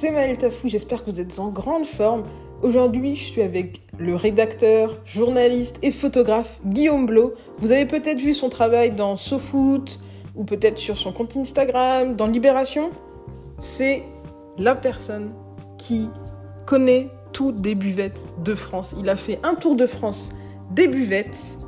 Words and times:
c'est 0.00 0.10
Maël 0.10 0.38
Tafou, 0.38 0.66
j'espère 0.66 1.04
que 1.04 1.10
vous 1.10 1.20
êtes 1.20 1.38
en 1.38 1.50
grande 1.50 1.84
forme. 1.84 2.22
Aujourd'hui, 2.62 3.16
je 3.16 3.22
suis 3.22 3.42
avec 3.42 3.82
le 3.98 4.16
rédacteur, 4.16 4.98
journaliste 5.04 5.78
et 5.82 5.90
photographe 5.90 6.58
Guillaume 6.64 7.04
Blo. 7.04 7.34
Vous 7.58 7.70
avez 7.70 7.84
peut-être 7.84 8.18
vu 8.18 8.32
son 8.32 8.48
travail 8.48 8.92
dans 8.92 9.16
SoFoot 9.16 10.00
ou 10.36 10.44
peut-être 10.44 10.78
sur 10.78 10.96
son 10.96 11.12
compte 11.12 11.36
Instagram, 11.36 12.16
dans 12.16 12.28
Libération. 12.28 12.92
C'est 13.58 14.02
la 14.56 14.74
personne 14.74 15.34
qui 15.76 16.08
connaît 16.64 17.10
toutes 17.34 17.60
des 17.60 17.74
buvettes 17.74 18.24
de 18.42 18.54
France. 18.54 18.94
Il 18.98 19.10
a 19.10 19.16
fait 19.16 19.38
un 19.42 19.54
tour 19.54 19.76
de 19.76 19.84
France 19.84 20.30
des 20.70 20.88
buvettes 20.88 21.58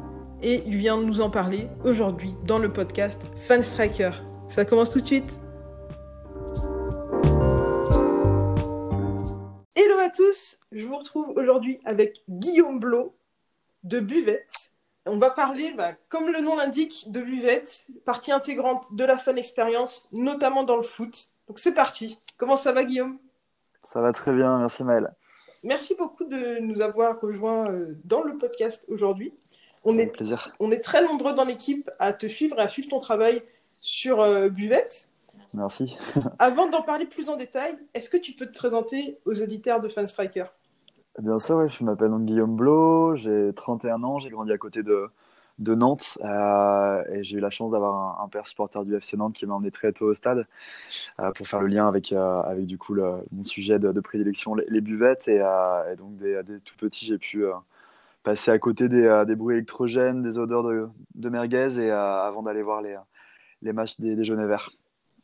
et 0.42 0.62
il 0.64 0.76
vient 0.76 0.96
de 0.96 1.04
nous 1.04 1.20
en 1.20 1.28
parler 1.28 1.68
aujourd'hui 1.84 2.34
dans 2.46 2.58
le 2.58 2.72
podcast 2.72 3.26
Fan 3.46 3.62
Striker. 3.62 4.12
Ça 4.48 4.64
commence 4.64 4.90
tout 4.90 5.00
de 5.00 5.06
suite. 5.06 5.38
Tous, 10.12 10.58
je 10.70 10.86
vous 10.86 10.96
retrouve 10.96 11.30
aujourd'hui 11.36 11.80
avec 11.84 12.22
Guillaume 12.28 12.78
Blot 12.78 13.14
de 13.82 14.00
Buvette. 14.00 14.72
On 15.06 15.18
va 15.18 15.30
parler, 15.30 15.72
bah, 15.72 15.92
comme 16.08 16.30
le 16.30 16.40
nom 16.40 16.56
l'indique, 16.56 17.10
de 17.10 17.20
Buvette, 17.20 17.88
partie 18.04 18.30
intégrante 18.30 18.94
de 18.94 19.04
la 19.04 19.18
Fun 19.18 19.36
Experience, 19.36 20.08
notamment 20.12 20.62
dans 20.62 20.76
le 20.76 20.84
foot. 20.84 21.30
Donc 21.48 21.58
c'est 21.58 21.74
parti. 21.74 22.20
Comment 22.36 22.56
ça 22.56 22.72
va 22.72 22.84
Guillaume? 22.84 23.18
Ça 23.82 24.00
va 24.00 24.12
très 24.12 24.32
bien, 24.32 24.58
merci 24.58 24.84
Maël. 24.84 25.12
Merci 25.64 25.94
beaucoup 25.94 26.24
de 26.24 26.60
nous 26.60 26.80
avoir 26.80 27.20
rejoints 27.20 27.70
euh, 27.70 27.98
dans 28.04 28.22
le 28.22 28.36
podcast 28.36 28.84
aujourd'hui. 28.88 29.32
Est, 29.84 30.22
on 30.60 30.70
est 30.70 30.80
très 30.80 31.04
nombreux 31.04 31.32
dans 31.32 31.44
l'équipe 31.44 31.90
à 31.98 32.12
te 32.12 32.26
suivre 32.26 32.58
et 32.60 32.62
à 32.62 32.68
suivre 32.68 32.88
ton 32.88 33.00
travail 33.00 33.42
sur 33.80 34.20
euh, 34.20 34.48
Buvette. 34.48 35.08
Merci. 35.54 35.96
Avant 36.38 36.68
d'en 36.68 36.82
parler 36.82 37.06
plus 37.06 37.30
en 37.30 37.36
détail, 37.38 37.78
est-ce 37.94 38.10
que 38.10 38.18
tu 38.18 38.32
peux 38.34 38.44
te 38.46 38.52
présenter 38.54 39.18
aux 39.24 39.40
auditeurs 39.42 39.80
de 39.80 39.88
Fan 39.88 40.06
Striker 40.06 40.44
Bien 41.18 41.38
sûr, 41.38 41.56
ouais, 41.56 41.68
je 41.68 41.84
m'appelle 41.84 42.10
Guillaume 42.20 42.56
Blot, 42.56 43.16
j'ai 43.16 43.52
31 43.54 44.02
ans, 44.02 44.18
j'ai 44.18 44.30
grandi 44.30 44.50
à 44.50 44.56
côté 44.58 44.82
de, 44.82 45.08
de 45.58 45.74
Nantes 45.74 46.16
euh, 46.24 47.04
et 47.12 47.22
j'ai 47.22 47.36
eu 47.36 47.40
la 47.40 47.50
chance 47.50 47.70
d'avoir 47.70 48.20
un, 48.20 48.24
un 48.24 48.28
père 48.28 48.46
supporter 48.46 48.82
du 48.86 48.98
FC 48.98 49.18
Nantes 49.18 49.34
qui 49.34 49.44
m'a 49.44 49.54
emmené 49.54 49.70
très 49.70 49.92
tôt 49.92 50.06
au 50.06 50.14
stade 50.14 50.46
euh, 51.20 51.32
pour 51.32 51.48
faire 51.48 51.60
le 51.60 51.68
lien 51.68 51.88
avec, 51.88 52.12
euh, 52.12 52.42
avec 52.42 52.66
du 52.66 52.78
coup 52.78 52.94
le- 52.94 53.22
mon 53.32 53.42
sujet 53.44 53.78
de, 53.78 53.92
de 53.92 54.00
prédilection, 54.00 54.54
les, 54.54 54.66
les 54.68 54.80
buvettes. 54.80 55.28
Et, 55.28 55.36
et 55.38 55.96
donc, 55.96 56.16
dès, 56.16 56.42
tout 56.64 56.76
petit, 56.78 57.06
j'ai 57.06 57.18
pu 57.18 57.44
passer 58.24 58.50
à 58.50 58.58
côté 58.58 58.88
des, 58.88 59.24
des 59.26 59.36
bruits 59.36 59.56
électrogènes, 59.56 60.22
des 60.22 60.38
odeurs 60.38 60.64
de, 60.64 60.88
de 61.16 61.28
merguez 61.28 61.78
et 61.80 61.90
avant 61.90 62.42
d'aller 62.42 62.62
voir 62.62 62.82
les, 62.82 62.96
les 63.62 63.72
matchs 63.72 64.00
des, 64.00 64.16
des 64.16 64.24
jaunes 64.24 64.40
et 64.40 64.46
verts. 64.46 64.70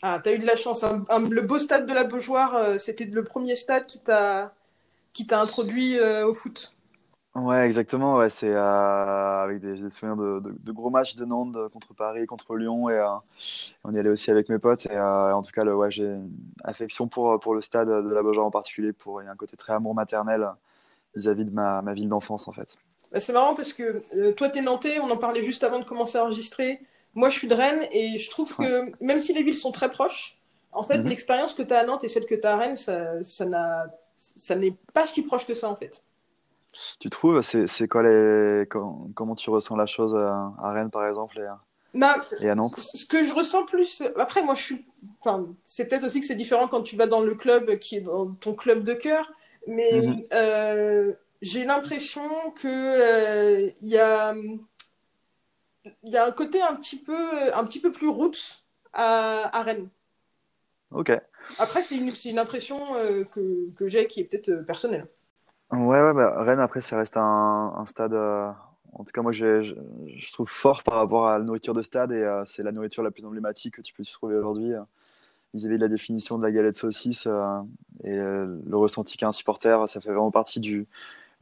Ah, 0.02 0.20
t'as 0.22 0.32
eu 0.34 0.38
de 0.38 0.46
la 0.46 0.56
chance. 0.56 0.82
hein. 0.84 1.04
Un- 1.08 1.28
le 1.28 1.42
beau 1.42 1.58
stade 1.58 1.86
de 1.86 1.92
la 1.92 2.04
Beaujoire, 2.04 2.54
euh, 2.54 2.78
c'était 2.78 3.04
le 3.04 3.24
premier 3.24 3.56
stade 3.56 3.86
qui 3.86 4.00
t'a 4.00 4.54
qui 5.14 5.26
t'a 5.26 5.40
introduit 5.40 5.98
euh, 5.98 6.26
au 6.26 6.34
foot. 6.34 6.76
Ouais, 7.34 7.64
exactement. 7.66 8.16
Ouais, 8.16 8.30
c'est 8.30 8.48
euh, 8.52 9.42
avec 9.44 9.60
des, 9.60 9.76
j'ai 9.76 9.84
des 9.84 9.90
souvenirs 9.90 10.16
de, 10.16 10.40
de- 10.40 10.56
de 10.58 10.72
gros 10.72 10.90
matchs 10.90 11.14
de 11.14 11.24
Nantes 11.24 11.56
contre 11.72 11.94
Paris, 11.94 12.26
contre 12.26 12.56
Lyon, 12.56 12.88
et 12.90 13.00
on 13.84 13.94
y 13.94 13.98
allait 13.98 14.10
aussi 14.10 14.30
avec 14.30 14.48
mes 14.48 14.58
potes. 14.58 14.86
Et 14.86 14.98
en 14.98 15.42
tout 15.42 15.52
cas, 15.52 15.64
le, 15.64 15.76
ouais, 15.76 15.90
j'ai 15.90 16.04
une 16.06 16.32
affection 16.64 17.08
pour, 17.08 17.38
pour 17.40 17.54
le 17.54 17.62
stade 17.62 17.88
de 17.88 18.10
la 18.14 18.22
Beaujoire 18.22 18.46
en 18.46 18.50
particulier. 18.50 18.92
Pour, 18.92 19.22
il 19.22 19.26
y 19.26 19.28
a 19.28 19.32
un 19.32 19.36
côté 19.36 19.56
très 19.56 19.72
amour 19.74 19.94
maternel 19.94 20.48
vis-à-vis 21.16 21.44
de 21.44 21.50
ma, 21.52 21.82
ma 21.82 21.94
ville 21.94 22.08
d'enfance, 22.08 22.48
en 22.48 22.52
fait. 22.52 22.78
Bah, 23.12 23.20
c'est 23.20 23.32
marrant 23.32 23.54
parce 23.54 23.72
que 23.72 24.30
toi, 24.32 24.48
t'es 24.50 24.60
nantais, 24.62 24.98
on 25.00 25.10
en 25.10 25.16
parlait 25.16 25.44
juste 25.44 25.64
avant 25.64 25.78
de 25.78 25.84
commencer 25.84 26.18
à 26.18 26.24
enregistrer. 26.24 26.80
Moi, 27.14 27.30
je 27.30 27.38
suis 27.38 27.48
de 27.48 27.54
Rennes 27.54 27.86
et 27.92 28.18
je 28.18 28.30
trouve 28.30 28.54
que 28.56 28.92
même 29.04 29.20
si 29.20 29.32
les 29.32 29.42
villes 29.42 29.56
sont 29.56 29.72
très 29.72 29.90
proches, 29.90 30.38
en 30.72 30.82
fait, 30.82 30.98
Mhm. 30.98 31.08
l'expérience 31.08 31.54
que 31.54 31.62
t'as 31.62 31.80
à 31.80 31.84
Nantes 31.84 32.04
et 32.04 32.08
celle 32.08 32.26
que 32.26 32.34
t'as 32.34 32.54
à 32.54 32.56
Rennes, 32.56 32.76
ça, 32.76 33.22
ça 34.16 34.54
n'est 34.56 34.76
pas 34.92 35.06
si 35.06 35.22
proche 35.22 35.46
que 35.46 35.54
ça 35.54 35.68
en 35.68 35.76
fait. 35.76 36.02
Tu 37.00 37.08
trouves, 37.10 37.40
c'est, 37.40 37.88
quoi 37.88 38.02
les, 38.02 38.66
com- 38.68 39.10
comment 39.14 39.34
tu 39.34 39.50
ressens 39.50 39.76
la 39.76 39.86
chose 39.86 40.14
à 40.14 40.70
Rennes, 40.72 40.90
par 40.90 41.06
exemple, 41.06 41.38
et, 41.38 41.44
à- 41.46 41.60
Bah, 41.94 42.24
et 42.40 42.50
à 42.50 42.54
Nantes? 42.54 42.78
ce 42.78 43.06
que 43.06 43.24
je 43.24 43.32
ressens 43.32 43.64
plus, 43.64 44.02
après 44.16 44.42
moi 44.42 44.54
je 44.54 44.62
suis, 44.62 44.86
enfin 45.20 45.46
c'est 45.64 45.86
peut-être 45.86 46.04
aussi 46.04 46.20
que 46.20 46.26
c'est 46.26 46.34
différent 46.36 46.68
quand 46.68 46.82
tu 46.82 46.96
vas 46.96 47.06
dans 47.06 47.22
le 47.22 47.34
club 47.34 47.78
qui 47.78 47.96
est 47.96 48.00
dans 48.02 48.30
ton 48.34 48.54
club 48.54 48.82
de 48.82 48.92
cœur, 48.92 49.32
mais 49.66 49.90
Mhm. 49.98 50.24
euh, 50.34 51.14
j'ai 51.40 51.64
l'impression 51.64 52.22
que 52.50 52.68
euh, 52.68 53.70
il 53.80 53.88
y 53.88 53.98
a, 53.98 54.34
il 56.02 56.10
y 56.12 56.16
a 56.16 56.26
un 56.26 56.32
côté 56.32 56.60
un 56.62 56.74
petit 56.74 56.96
peu, 56.96 57.52
un 57.54 57.64
petit 57.64 57.80
peu 57.80 57.92
plus 57.92 58.08
roots 58.08 58.62
à, 58.92 59.56
à 59.56 59.62
Rennes. 59.62 59.88
Ok. 60.90 61.12
Après 61.58 61.82
c'est 61.82 61.96
une, 61.96 62.12
une 62.24 62.38
impression 62.38 62.78
euh, 62.96 63.24
que, 63.24 63.70
que 63.76 63.88
j'ai 63.88 64.06
qui 64.06 64.20
est 64.20 64.24
peut-être 64.24 64.50
euh, 64.50 64.62
personnelle. 64.62 65.06
Ouais, 65.70 66.00
ouais, 66.00 66.14
bah, 66.14 66.42
Rennes, 66.42 66.60
après, 66.60 66.80
ça 66.80 66.96
reste 66.96 67.18
un, 67.18 67.74
un 67.76 67.84
stade, 67.84 68.14
euh, 68.14 68.48
en 68.94 69.04
tout 69.04 69.12
cas, 69.12 69.20
moi, 69.20 69.32
je, 69.32 69.60
je 69.62 70.32
trouve 70.32 70.48
fort 70.48 70.82
par 70.82 70.94
rapport 70.94 71.28
à 71.28 71.38
la 71.38 71.44
nourriture 71.44 71.74
de 71.74 71.82
stade, 71.82 72.10
et 72.10 72.42
c'est 72.46 72.62
la 72.62 72.72
nourriture 72.72 73.02
la 73.02 73.10
plus 73.10 73.26
emblématique 73.26 73.74
que 73.74 73.82
tu 73.82 73.92
peux 73.92 74.02
trouver 74.02 74.34
aujourd'hui, 74.34 74.72
vis-à-vis 75.52 75.76
de 75.76 75.82
la 75.82 75.88
définition 75.88 76.38
de 76.38 76.42
la 76.42 76.52
galette 76.52 76.76
saucisse, 76.76 77.28
et 78.02 78.16
le 78.16 78.76
ressenti 78.76 79.18
qu'a 79.18 79.28
un 79.28 79.32
supporter, 79.32 79.86
ça 79.90 80.00
fait 80.00 80.08
vraiment 80.08 80.30
partie 80.30 80.60
du, 80.60 80.86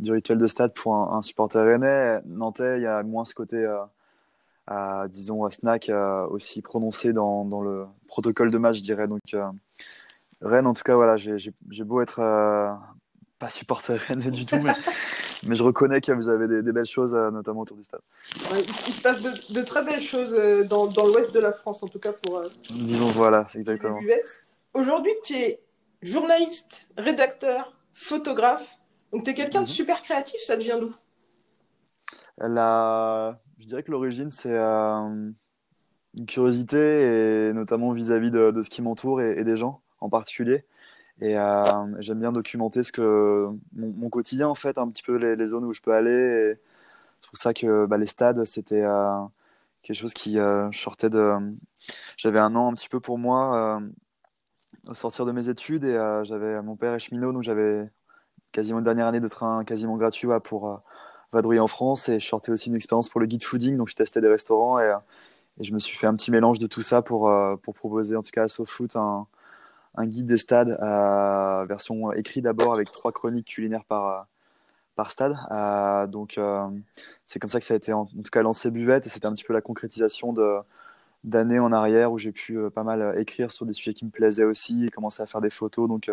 du 0.01 0.11
rituel 0.11 0.39
de 0.39 0.47
stade 0.49 0.75
pour 0.75 0.97
un, 0.97 1.19
un 1.19 1.23
supporter 1.23 1.65
rennais. 1.65 2.21
Nantais, 2.27 2.78
il 2.78 2.83
y 2.83 2.87
a 2.87 3.05
moins 3.05 3.25
ce 3.25 3.34
côté, 3.34 3.65
à, 4.66 5.06
disons, 5.09 5.49
snack 5.50 5.88
euh, 5.88 6.27
aussi 6.27 6.62
prononcé 6.62 7.12
dans, 7.12 7.44
dans 7.44 7.60
le 7.60 7.87
protocole 8.09 8.50
de 8.50 8.59
match, 8.59 8.77
je 8.78 8.82
dirais. 8.82 9.06
Donc, 9.06 9.21
euh, 9.34 9.44
Rennes, 10.43 10.66
en 10.66 10.75
tout 10.75 10.82
cas, 10.82 10.94
voilà, 10.97 11.16
j'ai 11.16 11.84
beau 11.84 12.00
être 12.00 12.21
euh, 12.21 12.72
pas 13.38 13.50
supporter 13.50 13.97
rennais 13.97 14.31
du 14.31 14.44
tout, 14.44 14.60
mais, 14.60 14.72
mais 15.44 15.54
je 15.54 15.62
reconnais 15.62 16.00
que 16.00 16.12
vous 16.12 16.28
avez 16.28 16.49
des, 16.49 16.62
des 16.62 16.72
belles 16.72 16.84
choses, 16.87 17.15
notamment 17.15 17.60
autour 17.60 17.77
du 17.77 17.84
stade. 17.84 18.00
Ouais, 18.53 18.62
il, 18.87 18.93
se 18.93 19.00
passe 19.00 19.21
de, 19.22 19.31
de 19.54 19.62
très 19.62 19.84
belles 19.84 20.00
choses 20.00 20.34
dans, 20.69 20.87
dans 20.87 21.06
l'ouest 21.06 21.33
de 21.33 21.41
la 21.41 21.53
France 21.53 21.83
en 21.83 21.88
tout 21.88 21.98
cas 22.00 22.12
pour, 22.12 22.38
euh, 22.38 22.48
Disons, 22.71 23.09
voilà, 23.09 23.47
c'est 23.48 23.59
exactement. 23.59 24.00
Aujourd'hui, 24.75 25.12
tu 25.25 25.34
es 25.34 25.60
journaliste, 26.03 26.91
rédacteur, 26.98 27.72
photographe. 27.94 28.77
Donc, 29.12 29.25
tu 29.25 29.31
es 29.31 29.34
quelqu'un 29.34 29.60
de 29.62 29.66
Mhm. 29.66 29.72
super 29.72 30.03
créatif. 30.03 30.41
Ça 30.43 30.56
devient 30.56 30.77
d'où? 30.78 30.93
La... 32.38 33.38
Je 33.59 33.65
dirais 33.67 33.83
que 33.83 33.91
l'origine, 33.91 34.31
c'est 34.31 34.53
euh, 34.53 35.31
une 36.15 36.27
curiosité, 36.27 37.49
et 37.49 37.53
notamment 37.55 37.93
vis-à-vis 37.93 38.31
de, 38.31 38.61
ce 38.62 38.71
qui 38.71 38.83
m'entoure 38.83 39.22
et, 39.22 39.44
des 39.44 39.56
gens 39.56 39.81
en 40.00 40.11
particulier. 40.11 40.65
Et 41.21 41.39
euh, 41.39 41.65
j'aime 42.00 42.19
bien 42.21 42.33
documenter 42.33 42.83
ce 42.83 42.93
que 42.93 43.49
mon, 43.75 44.11
quotidien, 44.11 44.49
en 44.49 44.55
fait, 44.55 44.78
un 44.78 44.89
petit 44.89 45.03
peu 45.03 45.16
les, 45.16 45.47
zones 45.49 45.65
où 45.65 45.72
je 45.72 45.81
peux 45.81 45.95
aller. 45.95 46.59
C'est 47.19 47.31
pour 47.31 47.39
ça 47.39 47.55
que 47.55 47.87
bah, 47.87 47.97
les 47.99 48.06
stades, 48.06 48.45
c'était 48.45 48.83
euh, 48.83 49.22
quelque 49.83 49.97
chose 49.97 50.15
qui 50.15 50.39
sortait 50.72 51.11
de. 51.11 51.34
J'avais 52.19 52.41
un 52.41 52.55
an 52.56 52.71
un 52.71 52.75
petit 52.75 52.89
peu 52.89 53.01
pour 53.01 53.19
moi 53.19 53.81
au 54.86 54.95
sortir 54.95 55.27
de 55.27 55.33
mes 55.33 55.48
études 55.48 55.84
et 55.84 56.21
j'avais 56.25 56.60
mon 56.63 56.77
père 56.77 56.95
est 56.95 56.98
cheminot, 56.98 57.33
donc 57.33 57.42
j'avais 57.42 57.89
quasiment 58.53 58.78
une 58.78 58.84
dernière 58.84 59.07
année 59.07 59.21
de 59.21 59.28
train 59.28 59.65
quasiment 59.65 59.97
gratuit 59.97 60.28
pour 60.45 60.83
en 61.60 61.66
France 61.66 62.09
et 62.09 62.21
je 62.21 62.27
sortais 62.27 62.53
aussi 62.53 62.68
une 62.68 62.77
expérience 62.77 63.09
pour 63.09 63.21
le 63.21 63.27
guide 63.27 63.44
fooding, 63.44 63.77
donc 63.77 63.88
je 63.88 63.94
testais 63.94 64.21
des 64.21 64.28
restaurants 64.28 64.78
et, 64.78 64.92
je 65.60 65.72
me 65.72 65.78
suis 65.78 65.97
fait 65.97 66.06
un 66.06 66.15
petit 66.15 66.30
mélange 66.30 66.59
de 66.59 66.66
tout 66.66 66.83
ça 66.83 67.00
pour, 67.00 67.30
euh, 67.30 67.56
pour 67.56 67.74
proposer 67.74 68.15
en 68.15 68.22
tout 68.22 68.30
cas 68.30 68.42
à 68.42 68.48
SoFoot 68.48 68.94
un, 68.97 69.27
un 69.94 70.06
guide 70.06 70.27
des 70.27 70.36
stades, 70.36 70.77
euh, 70.83 71.65
version 71.65 72.12
écrite 72.12 72.44
d'abord 72.44 72.74
avec 72.74 72.92
trois 72.92 73.10
chroniques 73.10 73.47
culinaires 73.47 73.84
par, 73.84 74.06
euh, 74.06 74.22
par 74.97 75.10
stade. 75.10 75.34
Donc 76.10 76.38
c'est 77.24 77.38
comme 77.38 77.48
ça 77.48 77.59
que 77.59 77.65
ça 77.65 77.74
a 77.74 77.77
été 77.78 77.92
en, 77.92 78.04
tout 78.06 78.30
cas 78.30 78.42
lancé 78.42 78.71
Buvette 78.71 79.06
et 79.06 79.10
c'était 79.10 79.27
un 79.27 79.33
petit 79.33 79.44
peu 79.44 79.54
la 79.54 79.62
concrétisation 79.62 80.34
d'années 81.24 81.59
en 81.59 81.72
arrière 81.72 82.12
où 82.12 82.18
j'ai 82.18 82.33
pu 82.33 82.59
pas 82.74 82.83
mal 82.83 83.18
écrire 83.18 83.50
sur 83.50 83.65
des 83.66 83.72
sujets 83.72 83.94
qui 83.94 84.04
me 84.04 84.10
plaisaient 84.10 84.44
aussi 84.44 84.84
et 84.84 84.88
commencer 84.91 85.22
à 85.22 85.27
faire 85.27 85.41
des 85.41 85.50
photos. 85.50 85.88
Donc 85.88 86.10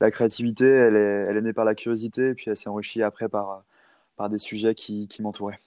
la 0.00 0.10
créativité, 0.10 0.66
elle 0.66 0.96
est, 0.96 1.26
elle 1.28 1.36
est 1.36 1.42
née 1.42 1.52
par 1.52 1.64
la 1.64 1.76
curiosité 1.76 2.30
et 2.30 2.34
puis 2.34 2.46
elle 2.48 2.56
s'est 2.56 2.68
enrichie 2.68 3.02
après 3.04 3.28
par, 3.28 3.62
par 4.20 4.28
des 4.28 4.36
sujets 4.36 4.74
qui, 4.74 5.08
qui 5.08 5.22
m'entouraient. 5.22 5.58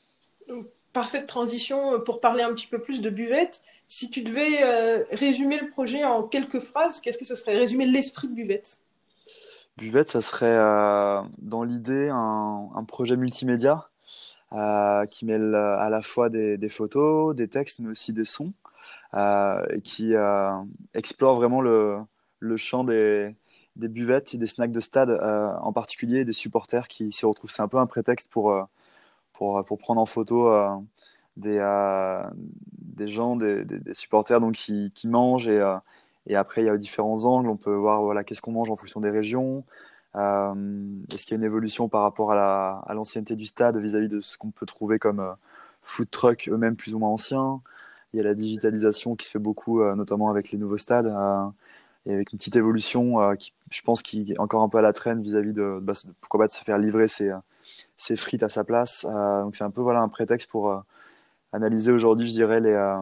Parfaite 0.93 1.25
transition 1.25 1.95
euh, 1.95 1.97
pour 1.97 2.21
parler 2.21 2.43
un 2.43 2.53
petit 2.53 2.67
peu 2.67 2.77
plus 2.77 3.01
de 3.01 3.09
buvette. 3.09 3.63
Si 3.87 4.11
tu 4.11 4.21
devais 4.21 4.63
euh, 4.63 5.03
résumer 5.09 5.57
le 5.59 5.71
projet 5.71 6.03
en 6.03 6.21
quelques 6.21 6.59
phrases, 6.59 7.01
qu'est-ce 7.01 7.17
que 7.17 7.25
ce 7.25 7.33
serait? 7.33 7.55
Résumer 7.57 7.87
l'esprit 7.87 8.27
de 8.27 8.35
buvette? 8.35 8.79
Buvette, 9.77 10.09
ça 10.09 10.21
serait 10.21 10.55
dans 11.39 11.63
l'idée 11.63 12.09
un, 12.09 12.69
un, 12.75 12.83
projet 12.83 13.17
multimédia 13.17 13.89
qui 15.09 15.25
mêle 15.25 15.55
à 15.55 15.89
la 15.89 16.03
fois 16.03 16.29
des, 16.29 16.57
des, 16.57 16.69
photos, 16.69 17.35
des 17.35 17.47
textes, 17.47 17.79
mais 17.79 17.89
aussi 17.89 18.13
des 18.13 18.23
sons, 18.23 18.53
et 19.15 19.81
qui 19.83 20.13
explore 20.93 21.37
vraiment 21.37 21.61
le, 21.61 21.97
le 22.37 22.55
champ 22.57 22.83
des, 22.83 23.33
des 23.75 23.87
buvettes 23.87 24.33
et 24.33 24.37
des 24.37 24.47
snacks 24.47 24.71
de 24.71 24.79
stade, 24.79 25.09
en 25.09 25.73
particulier 25.73 26.25
des 26.25 26.33
supporters 26.33 26.87
qui 26.87 27.11
s'y 27.11 27.25
retrouvent. 27.25 27.49
C'est 27.49 27.61
un 27.61 27.67
peu 27.67 27.77
un 27.77 27.87
prétexte 27.87 28.29
pour, 28.29 28.55
pour, 29.33 29.63
pour 29.65 29.77
prendre 29.77 29.99
en 30.01 30.05
photo 30.05 30.51
des, 31.37 31.57
euh, 31.59 32.23
des 32.33 33.07
gens, 33.07 33.35
des, 33.35 33.65
des, 33.65 33.93
supporters 33.93 34.39
donc, 34.39 34.53
qui, 34.55 34.91
qui 34.93 35.07
mangent. 35.07 35.47
Et, 35.47 35.59
euh, 35.59 35.77
et, 36.27 36.35
après, 36.35 36.61
il 36.63 36.67
y 36.67 36.69
a 36.69 36.77
différents 36.77 37.25
angles. 37.25 37.49
On 37.49 37.57
peut 37.57 37.73
voir 37.73 38.01
voilà, 38.01 38.23
qu'est-ce 38.23 38.41
qu'on 38.41 38.51
mange 38.51 38.69
en 38.69 38.75
fonction 38.75 38.99
des 38.99 39.09
régions. 39.09 39.63
Euh, 40.15 40.53
est-ce 41.11 41.25
qu'il 41.25 41.31
y 41.31 41.35
a 41.35 41.39
une 41.39 41.43
évolution 41.43 41.89
par 41.89 42.03
rapport 42.03 42.31
à 42.33 42.91
l'ancienneté 42.93 43.35
du 43.35 43.45
stade 43.45 43.77
vis-à-vis 43.77 44.09
de 44.09 44.19
ce 44.19 44.37
qu'on 44.37 44.51
peut 44.51 44.65
trouver 44.65 44.99
comme 44.99 45.35
food 45.81 46.09
truck 46.11 46.49
eux-mêmes 46.49 46.75
plus 46.75 46.93
ou 46.93 46.99
moins 46.99 47.09
anciens? 47.09 47.61
Il 48.13 48.17
y 48.17 48.19
a 48.19 48.25
la 48.25 48.35
digitalisation 48.35 49.15
qui 49.15 49.25
se 49.25 49.31
fait 49.31 49.39
beaucoup, 49.39 49.83
notamment 49.95 50.29
avec 50.29 50.51
les 50.51 50.59
nouveaux 50.59 50.77
stades 50.77 51.11
et 52.05 52.13
avec 52.13 52.33
une 52.33 52.37
petite 52.37 52.55
évolution 52.55 53.35
qui, 53.37 53.53
je 53.71 53.81
pense, 53.81 54.03
qui 54.03 54.33
est 54.33 54.39
encore 54.39 54.61
un 54.61 54.69
peu 54.69 54.77
à 54.77 54.81
la 54.81 54.93
traîne 54.93 55.21
vis-à-vis 55.21 55.53
de, 55.53 55.79
bah, 55.81 55.93
pourquoi 56.21 56.41
pas 56.41 56.47
de 56.47 56.51
se 56.51 56.63
faire 56.63 56.77
livrer 56.77 57.07
ses, 57.07 57.31
ses 57.97 58.15
frites 58.15 58.43
à 58.43 58.49
sa 58.49 58.63
place. 58.63 59.05
donc 59.05 59.55
c'est 59.55 59.63
un 59.63 59.71
peu 59.71 59.81
voilà 59.81 60.01
un 60.01 60.09
prétexte 60.09 60.51
pour 60.51 60.83
analyser 61.53 61.91
aujourd'hui, 61.91 62.27
je 62.27 62.33
dirais, 62.33 62.59
les, 62.59 62.71
euh, 62.71 62.97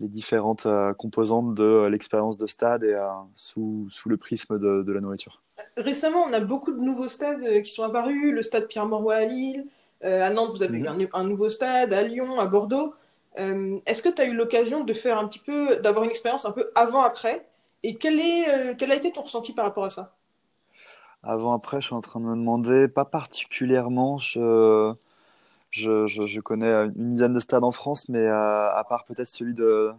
les 0.00 0.08
différentes 0.08 0.66
euh, 0.66 0.94
composantes 0.94 1.54
de 1.54 1.62
euh, 1.62 1.90
l'expérience 1.90 2.38
de 2.38 2.46
stade 2.46 2.82
et 2.82 2.98
sous, 3.36 3.86
sous, 3.90 4.08
le 4.08 4.16
prisme 4.16 4.58
de, 4.58 4.82
de, 4.82 4.92
la 4.92 5.00
nourriture. 5.00 5.42
Récemment, 5.76 6.24
on 6.28 6.32
a 6.32 6.40
beaucoup 6.40 6.72
de 6.72 6.80
nouveaux 6.80 7.08
stades 7.08 7.62
qui 7.62 7.70
sont 7.70 7.84
apparus. 7.84 8.32
Le 8.32 8.42
stade 8.42 8.66
Pierre-Mauroy 8.66 9.14
à 9.14 9.24
Lille. 9.24 9.66
à 10.02 10.30
Nantes, 10.30 10.50
vous 10.50 10.62
avez 10.62 10.78
eu 10.78 10.82
mhm. 10.82 11.08
un, 11.12 11.24
nouveau 11.24 11.48
stade. 11.48 11.92
À 11.92 12.02
Lyon, 12.02 12.40
à 12.40 12.46
Bordeaux. 12.46 12.94
Est-ce 13.36 14.02
que 14.02 14.08
tu 14.08 14.22
as 14.22 14.24
eu 14.24 14.34
l'occasion 14.34 14.84
de 14.84 14.92
faire 14.92 15.18
un 15.18 15.28
petit 15.28 15.38
peu, 15.38 15.76
d'avoir 15.76 16.04
une 16.04 16.10
expérience 16.10 16.44
un 16.46 16.52
peu 16.52 16.70
avant-après? 16.74 17.46
Et 17.88 17.94
quel, 17.94 18.18
est, 18.18 18.76
quel 18.76 18.90
a 18.90 18.96
été 18.96 19.12
ton 19.12 19.22
ressenti 19.22 19.52
par 19.52 19.64
rapport 19.64 19.84
à 19.84 19.90
ça? 19.90 20.16
Avant-après, 21.22 21.80
je 21.80 21.86
suis 21.86 21.94
en 21.94 22.00
train 22.00 22.18
de 22.18 22.24
me 22.24 22.34
demander, 22.34 22.88
pas 22.88 23.04
particulièrement. 23.04 24.18
Je 24.18 24.92
je, 25.70 26.06
je, 26.06 26.40
connais 26.40 26.72
une 26.96 27.14
dizaine 27.14 27.34
de 27.34 27.40
stades 27.40 27.64
en 27.64 27.70
France, 27.70 28.08
mais 28.08 28.18
euh, 28.18 28.74
à 28.74 28.84
part 28.88 29.04
peut-être 29.04 29.28
celui 29.28 29.54
de, 29.54 29.92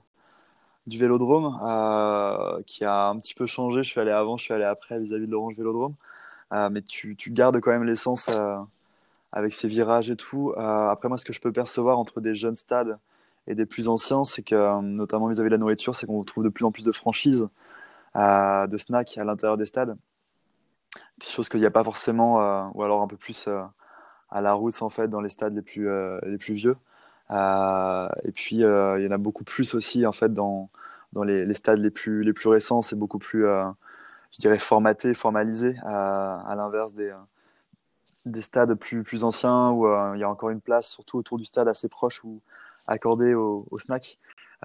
du 0.87 0.97
Vélodrome, 0.97 1.59
euh, 1.63 2.61
qui 2.65 2.83
a 2.83 3.09
un 3.09 3.17
petit 3.19 3.35
peu 3.35 3.45
changé. 3.45 3.83
Je 3.83 3.89
suis 3.89 3.99
allé 3.99 4.11
avant, 4.11 4.37
je 4.37 4.43
suis 4.43 4.53
allé 4.53 4.63
après 4.63 4.99
vis-à-vis 4.99 5.27
de 5.27 5.31
l'Orange 5.31 5.55
Vélodrome. 5.55 5.93
Euh, 6.53 6.69
mais 6.69 6.81
tu, 6.81 7.15
tu, 7.15 7.31
gardes 7.31 7.59
quand 7.59 7.71
même 7.71 7.83
l'essence 7.83 8.29
avec 9.31 9.53
ses 9.53 9.67
virages 9.67 10.09
et 10.09 10.15
tout. 10.15 10.53
après, 10.57 11.09
moi, 11.09 11.17
ce 11.17 11.25
que 11.25 11.33
je 11.33 11.41
peux 11.41 11.51
percevoir 11.51 11.99
entre 11.99 12.21
des 12.21 12.35
jeunes 12.35 12.55
stades 12.55 12.97
et 13.47 13.55
des 13.55 13.65
plus 13.65 13.87
anciens, 13.87 14.23
c'est 14.23 14.43
que, 14.43 14.81
notamment 14.81 15.27
vis-à-vis 15.27 15.49
de 15.49 15.55
la 15.55 15.59
nourriture, 15.59 15.95
c'est 15.95 16.07
qu'on 16.07 16.23
trouve 16.23 16.43
de 16.43 16.49
plus 16.49 16.65
en 16.65 16.71
plus 16.71 16.83
de 16.83 16.91
franchises, 16.91 17.47
de 18.17 18.77
snacks 18.77 19.17
à 19.17 19.23
l'intérieur 19.23 19.57
des 19.57 19.65
stades. 19.65 19.97
Chose 21.21 21.49
qu'il 21.49 21.59
n'y 21.59 21.65
a 21.65 21.71
pas 21.71 21.83
forcément, 21.83 22.71
ou 22.73 22.83
alors 22.83 23.01
un 23.01 23.07
peu 23.07 23.17
plus 23.17 23.47
à 24.29 24.41
la 24.41 24.53
route 24.53 24.81
en 24.81 24.89
fait 24.89 25.07
dans 25.07 25.21
les 25.21 25.29
stades 25.29 25.55
les 25.55 25.61
plus 25.61 25.89
euh, 25.89 26.19
les 26.23 26.37
plus 26.37 26.53
vieux. 26.53 26.77
Euh, 27.31 28.07
et 28.23 28.31
puis 28.31 28.63
euh, 28.63 28.99
il 28.99 29.05
y 29.05 29.07
en 29.07 29.11
a 29.11 29.17
beaucoup 29.17 29.43
plus 29.43 29.73
aussi 29.73 30.05
en 30.05 30.11
fait 30.11 30.33
dans 30.33 30.69
dans 31.13 31.23
les, 31.23 31.53
stades 31.53 31.79
les 31.79 31.91
plus 31.91 32.23
les 32.23 32.33
plus 32.33 32.49
récents. 32.49 32.81
C'est 32.81 32.97
beaucoup 32.97 33.19
plus 33.19 33.43
je 33.43 34.39
dirais 34.39 34.59
formaté, 34.59 35.13
formalisé 35.13 35.77
à, 35.83 36.53
l'inverse 36.55 36.93
des 36.93 37.13
des 38.25 38.41
stades 38.41 38.73
plus, 38.75 39.03
plus 39.03 39.23
anciens 39.23 39.71
où 39.71 39.87
il 40.15 40.19
y 40.19 40.23
a 40.23 40.29
encore 40.29 40.49
une 40.49 40.61
place, 40.61 40.89
surtout 40.89 41.17
autour 41.17 41.37
du 41.37 41.45
stade 41.45 41.67
assez 41.67 41.87
proche 41.87 42.23
ou 42.25 42.41
accordée 42.87 43.33
au, 43.35 43.65
au 43.71 43.79
snack. 43.79 44.19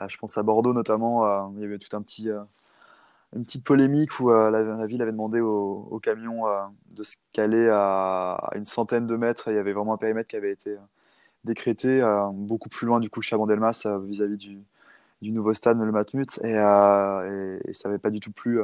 je 0.09 0.17
pense 0.19 0.37
à 0.37 0.43
Bordeaux 0.43 0.73
notamment, 0.73 1.53
il 1.55 1.61
y 1.61 1.65
avait 1.65 1.79
tout 1.79 1.97
un 1.97 2.03
petit, 2.03 2.29
une 3.35 3.45
petite 3.45 3.65
polémique 3.65 4.21
où 4.21 4.31
euh, 4.31 4.51
la, 4.51 4.87
ville 4.87 5.03
avait 5.03 5.13
demandé 5.13 5.41
au, 5.41 5.89
au 5.91 5.99
camion 6.01 6.47
euh, 6.47 6.63
de 6.91 7.03
se 7.03 7.17
caler 7.33 7.69
à, 7.71 8.51
une 8.55 8.65
centaine 8.65 9.07
de 9.07 9.17
mètres. 9.17 9.49
Il 9.49 9.55
y 9.55 9.59
avait 9.59 9.73
vraiment 9.73 9.95
un 9.95 9.97
périmètre 9.97 10.29
qui 10.29 10.37
avait 10.37 10.53
été 10.53 10.71
euh, 10.71 10.79
décrété 11.45 12.01
beaucoup 12.35 12.69
plus 12.69 12.87
loin 12.87 13.01
du 13.01 13.11
coup 13.11 13.21
Chabandelmas 13.21 13.85
vis-à-vis 14.05 14.37
du, 14.37 15.33
nouveau 15.33 15.55
stade 15.55 15.79
le 15.81 15.91
Matmut. 15.93 16.39
Et, 16.45 16.53
et, 16.53 17.73
ça 17.73 17.89
n'avait 17.89 17.99
pas 17.99 18.11
du 18.11 18.21
tout 18.21 18.33
plu 18.33 18.61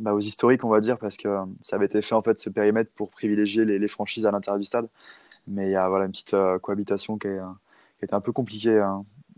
bah, 0.00 0.14
aux 0.14 0.20
historiques 0.20 0.64
on 0.64 0.68
va 0.68 0.80
dire 0.80 0.98
parce 0.98 1.16
que 1.16 1.28
ça 1.62 1.76
avait 1.76 1.86
été 1.86 2.02
fait 2.02 2.14
en 2.14 2.22
fait 2.22 2.40
ce 2.40 2.50
périmètre 2.50 2.90
pour 2.96 3.10
privilégier 3.10 3.64
les, 3.64 3.88
franchises 3.88 4.26
à 4.26 4.32
l'intérieur 4.32 4.58
du 4.58 4.64
stade. 4.64 4.88
Mais 5.46 5.68
il 5.68 5.72
y 5.72 5.76
a 5.76 5.88
voilà 5.88 6.06
une 6.06 6.10
petite 6.10 6.36
cohabitation 6.62 7.18
qui, 7.18 7.28
est, 7.28 7.40
qui 7.98 8.04
était 8.04 8.14
un 8.14 8.20
peu 8.20 8.32
compliquée 8.32 8.84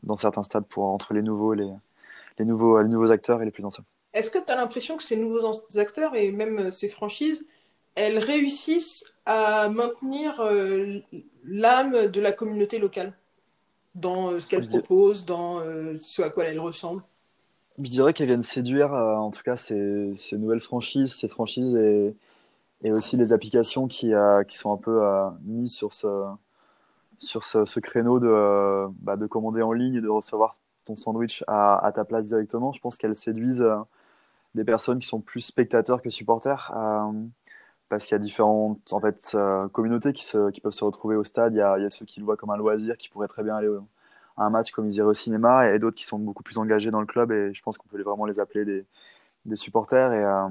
dans 0.02 0.16
certains 0.16 0.42
stades 0.42 0.66
pour 0.66 0.84
entre 0.84 1.12
les 1.12 1.22
nouveaux 1.22 1.52
les 1.52 2.44
nouveaux 2.46 3.10
acteurs 3.10 3.42
et 3.42 3.44
les 3.44 3.50
plus 3.50 3.64
anciens 3.64 3.84
est-ce 4.12 4.30
que 4.30 4.38
tu 4.38 4.52
as 4.52 4.56
l'impression 4.56 4.96
que 4.96 5.02
ces 5.02 5.16
nouveaux 5.16 5.52
acteurs 5.76 6.14
et 6.16 6.32
même 6.32 6.58
euh, 6.58 6.70
ces 6.70 6.88
franchises, 6.88 7.46
elles 7.94 8.18
réussissent 8.18 9.04
à 9.26 9.68
maintenir 9.68 10.40
euh, 10.40 10.98
l'âme 11.44 12.08
de 12.08 12.20
la 12.20 12.32
communauté 12.32 12.78
locale 12.78 13.12
dans 13.94 14.32
euh, 14.32 14.40
ce 14.40 14.46
qu'elles 14.46 14.66
proposent, 14.66 15.24
dans 15.24 15.60
ce 15.98 16.22
à 16.22 16.30
quoi 16.30 16.44
elles 16.44 16.60
ressemblent? 16.60 17.02
Je 17.78 17.90
dirais 17.90 18.12
qu'elles 18.12 18.26
viennent 18.26 18.42
séduire, 18.42 18.92
en 18.92 19.30
tout 19.30 19.42
cas, 19.42 19.56
ces, 19.56 20.12
ces, 20.16 20.36
nouvelles 20.36 20.60
franchises, 20.60 21.14
ces 21.14 21.28
franchises 21.28 21.74
et, 21.76 22.14
et 22.82 22.92
aussi 22.92 23.16
les 23.16 23.32
applications 23.32 23.86
qui, 23.86 24.12
qui 24.48 24.58
sont 24.58 24.72
un 24.72 24.76
peu 24.76 25.00
mises 25.44 25.72
sur 25.72 25.92
ce, 25.94 26.26
sur 27.18 27.42
ce, 27.42 27.64
ce 27.64 27.80
créneau 27.80 28.18
de, 28.18 28.86
bah, 29.00 29.16
de 29.16 29.26
commander 29.26 29.62
en 29.62 29.72
ligne 29.72 29.94
et 29.94 30.00
de 30.02 30.08
recevoir 30.08 30.56
ton 30.84 30.94
sandwich 30.94 31.42
à, 31.46 31.84
à 31.84 31.92
ta 31.92 32.04
place 32.04 32.26
directement. 32.26 32.72
Je 32.72 32.80
pense 32.80 32.98
qu'elles 32.98 33.16
séduisent 33.16 33.64
des 34.54 34.64
personnes 34.64 34.98
qui 34.98 35.06
sont 35.06 35.20
plus 35.20 35.40
spectateurs 35.40 36.02
que 36.02 36.10
supporters. 36.10 36.72
Euh, 36.76 37.12
parce 37.88 38.06
qu'il 38.06 38.14
y 38.14 38.16
a 38.16 38.18
différentes 38.20 38.92
en 38.92 39.00
fait, 39.00 39.32
euh, 39.34 39.68
communautés 39.68 40.12
qui, 40.12 40.24
se, 40.24 40.50
qui, 40.50 40.60
peuvent 40.60 40.72
se 40.72 40.84
retrouver 40.84 41.16
au 41.16 41.24
stade. 41.24 41.54
Il 41.54 41.58
y, 41.58 41.60
a, 41.60 41.76
il 41.78 41.82
y, 41.82 41.86
a, 41.86 41.90
ceux 41.90 42.06
qui 42.06 42.20
le 42.20 42.26
voient 42.26 42.36
comme 42.36 42.50
un 42.50 42.56
loisir, 42.56 42.96
qui 42.96 43.08
pourraient 43.08 43.28
très 43.28 43.42
bien 43.42 43.56
aller 43.56 43.68
à 44.36 44.44
un 44.44 44.50
match 44.50 44.70
comme 44.72 44.86
ils 44.86 44.94
iraient 44.94 45.08
au 45.08 45.14
cinéma, 45.14 45.68
et 45.70 45.78
d'autres 45.78 45.96
qui 45.96 46.04
sont 46.04 46.18
beaucoup 46.18 46.42
plus 46.42 46.58
engagés 46.58 46.90
dans 46.90 47.00
le 47.00 47.06
club. 47.06 47.32
Et 47.32 47.52
je 47.52 47.62
pense 47.62 47.78
qu'on 47.78 47.88
peut 47.88 48.00
vraiment 48.02 48.26
les 48.26 48.38
appeler 48.40 48.64
des, 48.64 48.86
des 49.46 49.56
supporters. 49.56 50.12
Et, 50.12 50.24
euh, 50.24 50.48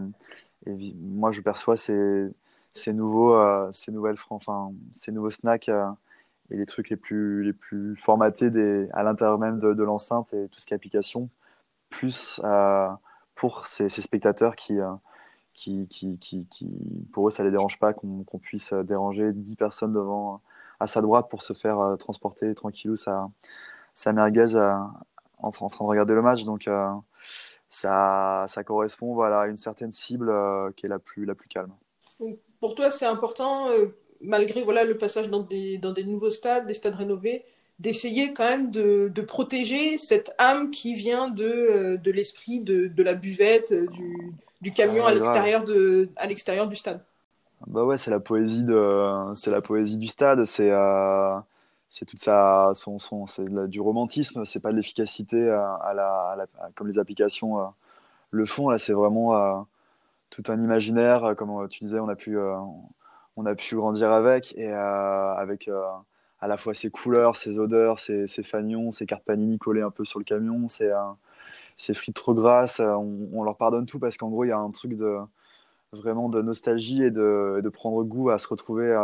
moi, 0.97 1.31
je 1.31 1.41
perçois 1.41 1.77
ces, 1.77 2.27
ces 2.73 2.93
nouveaux, 2.93 3.37
ces 3.71 3.91
nouvelles, 3.91 4.17
enfin, 4.29 4.71
ces 4.91 5.11
nouveaux 5.11 5.29
snacks 5.29 5.69
et 5.69 6.57
les 6.57 6.65
trucs 6.65 6.89
les 6.89 6.97
plus, 6.97 7.43
les 7.43 7.53
plus 7.53 7.95
formatés 7.95 8.51
à 8.93 9.03
l'intérieur 9.03 9.39
même 9.39 9.59
de 9.59 9.83
l'enceinte 9.83 10.33
et 10.33 10.49
tout 10.49 10.59
ce 10.59 10.65
qui 10.65 10.73
est 10.73 10.75
application, 10.75 11.29
plus 11.89 12.41
pour 13.39 13.67
ces, 13.67 13.87
spectateurs 13.87 14.53
euh, 14.69 14.95
qui, 15.53 15.87
qui, 15.87 16.17
qui, 16.19 16.45
qui, 16.47 16.67
pour 17.13 17.29
eux, 17.29 17.31
ça 17.31 17.41
les 17.45 17.51
dérange 17.51 17.79
pas 17.79 17.93
qu'on 17.93 18.39
puisse 18.39 18.73
déranger 18.73 19.31
10 19.31 19.55
personnes 19.55 19.93
devant, 19.93 20.41
à 20.81 20.87
sa 20.87 20.99
droite 20.99 21.29
pour 21.29 21.41
se 21.41 21.53
faire 21.53 21.79
euh, 21.79 21.95
transporter 21.95 22.53
tranquillou 22.53 22.97
sa, 22.97 23.29
sa 23.95 24.11
merguez 24.11 24.55
euh, 24.55 24.73
en, 25.37 25.51
train 25.51 25.69
de 25.69 25.89
regarder 25.89 26.13
le 26.13 26.21
match. 26.21 26.43
Donc, 26.43 26.69
ça, 27.69 28.45
ça 28.49 28.63
correspond 28.65 29.13
voilà, 29.13 29.41
à 29.41 29.47
une 29.47 29.57
certaine 29.57 29.93
cible 29.93 30.33
qui 30.75 30.87
est 30.87 30.89
la 30.89 30.99
plus, 30.99 31.23
la 31.23 31.33
plus 31.33 31.47
calme. 31.47 31.71
Pour 32.59 32.75
toi, 32.75 32.91
c'est 32.91 33.05
important, 33.05 33.69
malgré 34.19 34.63
voilà, 34.63 34.83
le 34.83 34.97
passage 34.97 35.29
dans 35.29 35.43
des, 35.43 35.77
dans 35.77 35.93
des 35.93 36.03
nouveaux 36.03 36.31
stades, 36.31 36.67
des 36.67 36.73
stades 36.73 36.95
rénovés, 36.95 37.45
d'essayer 37.79 38.33
quand 38.33 38.43
même 38.43 38.71
de, 38.71 39.09
de, 39.13 39.21
protéger 39.21 39.97
cette 39.97 40.33
âme 40.37 40.69
qui 40.69 40.95
vient 40.95 41.29
de, 41.29 41.45
euh, 41.45 41.97
de 41.97 42.11
l'esprit 42.11 42.59
de, 42.59 42.87
de, 42.87 43.03
la 43.03 43.15
buvette, 43.15 43.71
euh, 43.71 43.87
du, 43.87 44.33
du 44.61 44.73
camion 44.73 45.05
à 45.05 45.13
l'extérieur 45.13 45.63
de 45.63 46.09
à 46.17 46.27
l'extérieur 46.27 46.67
du 46.67 46.75
stade. 46.75 47.01
Bah 47.67 47.83
ouais, 47.83 47.97
c'est 47.97 48.11
la 48.11 48.19
poésie 48.19 48.65
de 48.65 49.33
c'est 49.35 49.51
la 49.51 49.61
poésie 49.61 49.97
du 49.97 50.07
stade, 50.07 50.43
c'est 50.43 50.69
euh, 50.69 51.37
c'est 51.89 52.05
toute 52.05 52.19
ça 52.19 52.71
son, 52.73 52.99
son 52.99 53.27
c'est 53.27 53.49
du 53.69 53.79
romantisme, 53.79 54.45
c'est 54.45 54.59
pas 54.59 54.71
de 54.71 54.75
l'efficacité 54.75 55.49
à, 55.49 55.73
à, 55.75 55.93
la, 55.93 56.45
comme 56.75 56.87
les 56.87 56.99
applications 56.99 57.73
le 58.31 58.45
font 58.45 58.69
là, 58.69 58.77
c'est 58.77 58.93
vraiment 58.93 59.67
tout 60.29 60.43
un 60.47 60.61
imaginaire 60.61 61.33
comme 61.35 61.67
tu 61.69 61.83
disais, 61.83 61.99
on 61.99 62.07
a 62.07 62.15
pu 62.15 62.37
on 62.37 63.45
a 63.45 63.55
pu 63.55 63.75
grandir 63.75 64.11
avec 64.11 64.53
et 64.57 64.71
avec 64.71 65.69
à 66.41 66.47
la 66.47 66.57
fois 66.57 66.73
ses 66.73 66.89
couleurs, 66.89 67.35
ses 67.35 67.59
odeurs, 67.59 67.99
ses, 67.99 68.27
ses 68.27 68.43
fanions, 68.43 68.91
ses 68.91 69.05
cartes 69.05 69.25
panini 69.25 69.57
collées 69.57 69.81
un 69.81 69.91
peu 69.91 70.05
sur 70.05 70.19
le 70.19 70.25
camion, 70.25 70.67
ses, 70.67 70.91
ses 71.79 71.93
frites 71.93 72.15
trop 72.15 72.33
grasses. 72.33 72.79
Euh, 72.81 72.93
on, 72.93 73.43
leur 73.43 73.57
pardonne 73.57 73.85
tout 73.85 73.99
parce 73.99 74.17
qu'en 74.17 74.29
gros, 74.29 74.43
il 74.43 74.49
y 74.49 74.51
a 74.51 74.57
un 74.57 74.71
truc 74.71 74.93
de 74.93 75.17
vraiment 75.91 76.29
de 76.29 76.41
nostalgie 76.41 77.01
et 77.01 77.09
de, 77.09 77.69
prendre 77.73 78.03
goût 78.03 78.29
à 78.29 78.37
se 78.37 78.47
retrouver 78.47 78.95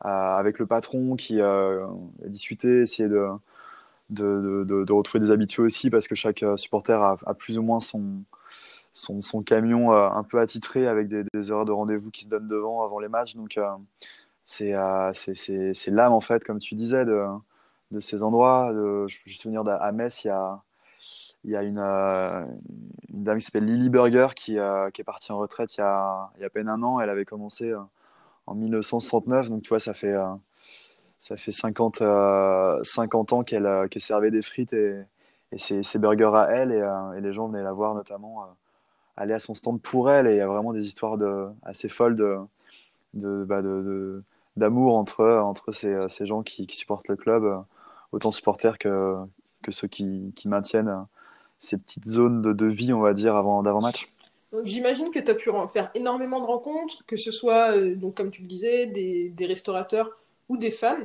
avec 0.00 0.58
le 0.60 0.66
patron 0.66 1.16
qui 1.16 1.40
euh, 1.40 1.84
a 2.24 2.28
discuté, 2.28 2.82
essayer 2.82 3.08
de, 3.08 4.92
retrouver 4.92 5.24
des 5.24 5.32
habitués 5.32 5.62
aussi 5.62 5.90
parce 5.90 6.06
que 6.06 6.14
chaque 6.14 6.42
euh, 6.44 6.56
supporter 6.56 7.02
a, 7.02 7.34
plus 7.34 7.58
ou 7.58 7.62
moins 7.62 7.80
son, 7.80 8.22
camion 9.44 9.92
un 9.92 10.22
peu 10.22 10.38
attitré 10.38 10.86
avec 10.86 11.08
des, 11.08 11.24
des 11.34 11.42
de 11.42 11.72
rendez-vous 11.72 12.10
qui 12.10 12.24
se 12.24 12.28
donnent 12.28 12.46
devant 12.46 12.84
avant 12.84 13.00
les 13.00 13.08
matchs. 13.08 13.34
Donc, 13.34 13.58
c'est 14.46 15.90
l'âme, 15.90 16.12
en 16.12 16.20
fait, 16.20 16.44
comme 16.44 16.58
tu 16.58 16.74
disais, 16.74 17.04
de, 17.04 17.26
de 17.90 18.00
ces 18.00 18.22
endroits. 18.22 18.72
De, 18.72 19.06
je 19.08 19.18
me 19.26 19.32
souvenir 19.32 19.64
d'à 19.64 19.92
Metz, 19.92 20.24
il 20.24 20.28
y 20.28 20.30
a, 20.30 20.62
il 21.44 21.50
y 21.50 21.56
a 21.56 21.62
une, 21.62 21.78
une 21.78 23.24
dame 23.24 23.38
qui 23.38 23.44
s'appelle 23.44 23.66
Lily 23.66 23.90
Burger 23.90 24.28
qui, 24.34 24.56
qui, 24.94 25.00
est 25.00 25.04
partie 25.04 25.32
en 25.32 25.38
retraite 25.38 25.76
il 25.76 25.80
y, 25.80 25.82
a, 25.82 26.30
il 26.36 26.40
y 26.40 26.44
a 26.44 26.46
à 26.46 26.50
peine 26.50 26.68
un 26.68 26.82
an. 26.82 27.00
Elle 27.00 27.10
avait 27.10 27.24
commencé 27.24 27.72
en 28.46 28.54
1969, 28.54 29.50
donc 29.50 29.62
tu 29.62 29.68
vois, 29.68 29.80
ça 29.80 29.94
fait 29.94 30.14
ça 31.18 31.36
fait 31.36 31.52
50, 31.52 31.96
50 31.96 32.02
euh, 32.02 33.34
ans 33.34 33.44
qu'elle 33.44 33.88
servait 33.98 34.30
des 34.30 34.42
frites 34.42 34.72
et, 34.72 35.02
et 35.52 35.58
ses, 35.58 35.98
burgers 35.98 36.32
à 36.34 36.48
elle. 36.50 36.72
Et, 36.72 36.80
euh, 36.80 37.20
les 37.20 37.32
gens 37.32 37.48
venaient 37.48 37.62
la 37.62 37.72
voir 37.72 37.94
notamment 37.94 38.42
euh, 38.42 38.46
aller 39.16 39.34
à 39.34 39.38
son 39.38 39.54
stand 39.54 39.80
pour 39.80 40.10
elle. 40.10 40.26
Et 40.26 40.32
il 40.32 40.36
y 40.36 40.40
a 40.40 40.46
vraiment 40.46 40.72
des 40.72 40.84
histoires 40.84 41.18
assez 41.62 41.88
folles 41.88 42.14
de, 42.16 43.44
bah 43.44 43.62
de, 43.62 44.22
d'amour 44.56 44.96
entre, 44.96 45.24
entre 45.24 45.72
ces, 45.72 45.94
ces 46.08 46.26
gens 46.26 46.42
qui, 46.42 46.66
supportent 46.70 47.08
le 47.08 47.16
club, 47.16 47.64
autant 48.12 48.32
supporters 48.32 48.78
que, 48.78 49.16
que 49.62 49.72
ceux 49.72 49.88
qui, 49.88 50.32
qui 50.36 50.48
maintiennent 50.48 51.06
ces 51.58 51.76
petites 51.76 52.06
zones 52.06 52.42
de, 52.42 52.52
de 52.52 52.66
vie, 52.66 52.92
on 52.92 53.00
va 53.00 53.14
dire, 53.14 53.36
avant 53.36 53.62
d'avant-match. 53.62 54.08
J'imagine 54.64 55.10
que 55.10 55.18
tu 55.18 55.30
as 55.30 55.34
pu 55.34 55.50
faire 55.72 55.90
énormément 55.94 56.40
de 56.40 56.46
rencontres, 56.46 57.04
que 57.06 57.16
ce 57.16 57.30
soit, 57.30 57.76
donc, 57.94 58.16
comme 58.16 58.30
tu 58.30 58.42
le 58.42 58.48
disais, 58.48 58.86
des, 58.86 59.30
des 59.30 59.46
restaurateurs 59.46 60.10
ou 60.48 60.56
des 60.56 60.70
fans. 60.70 60.96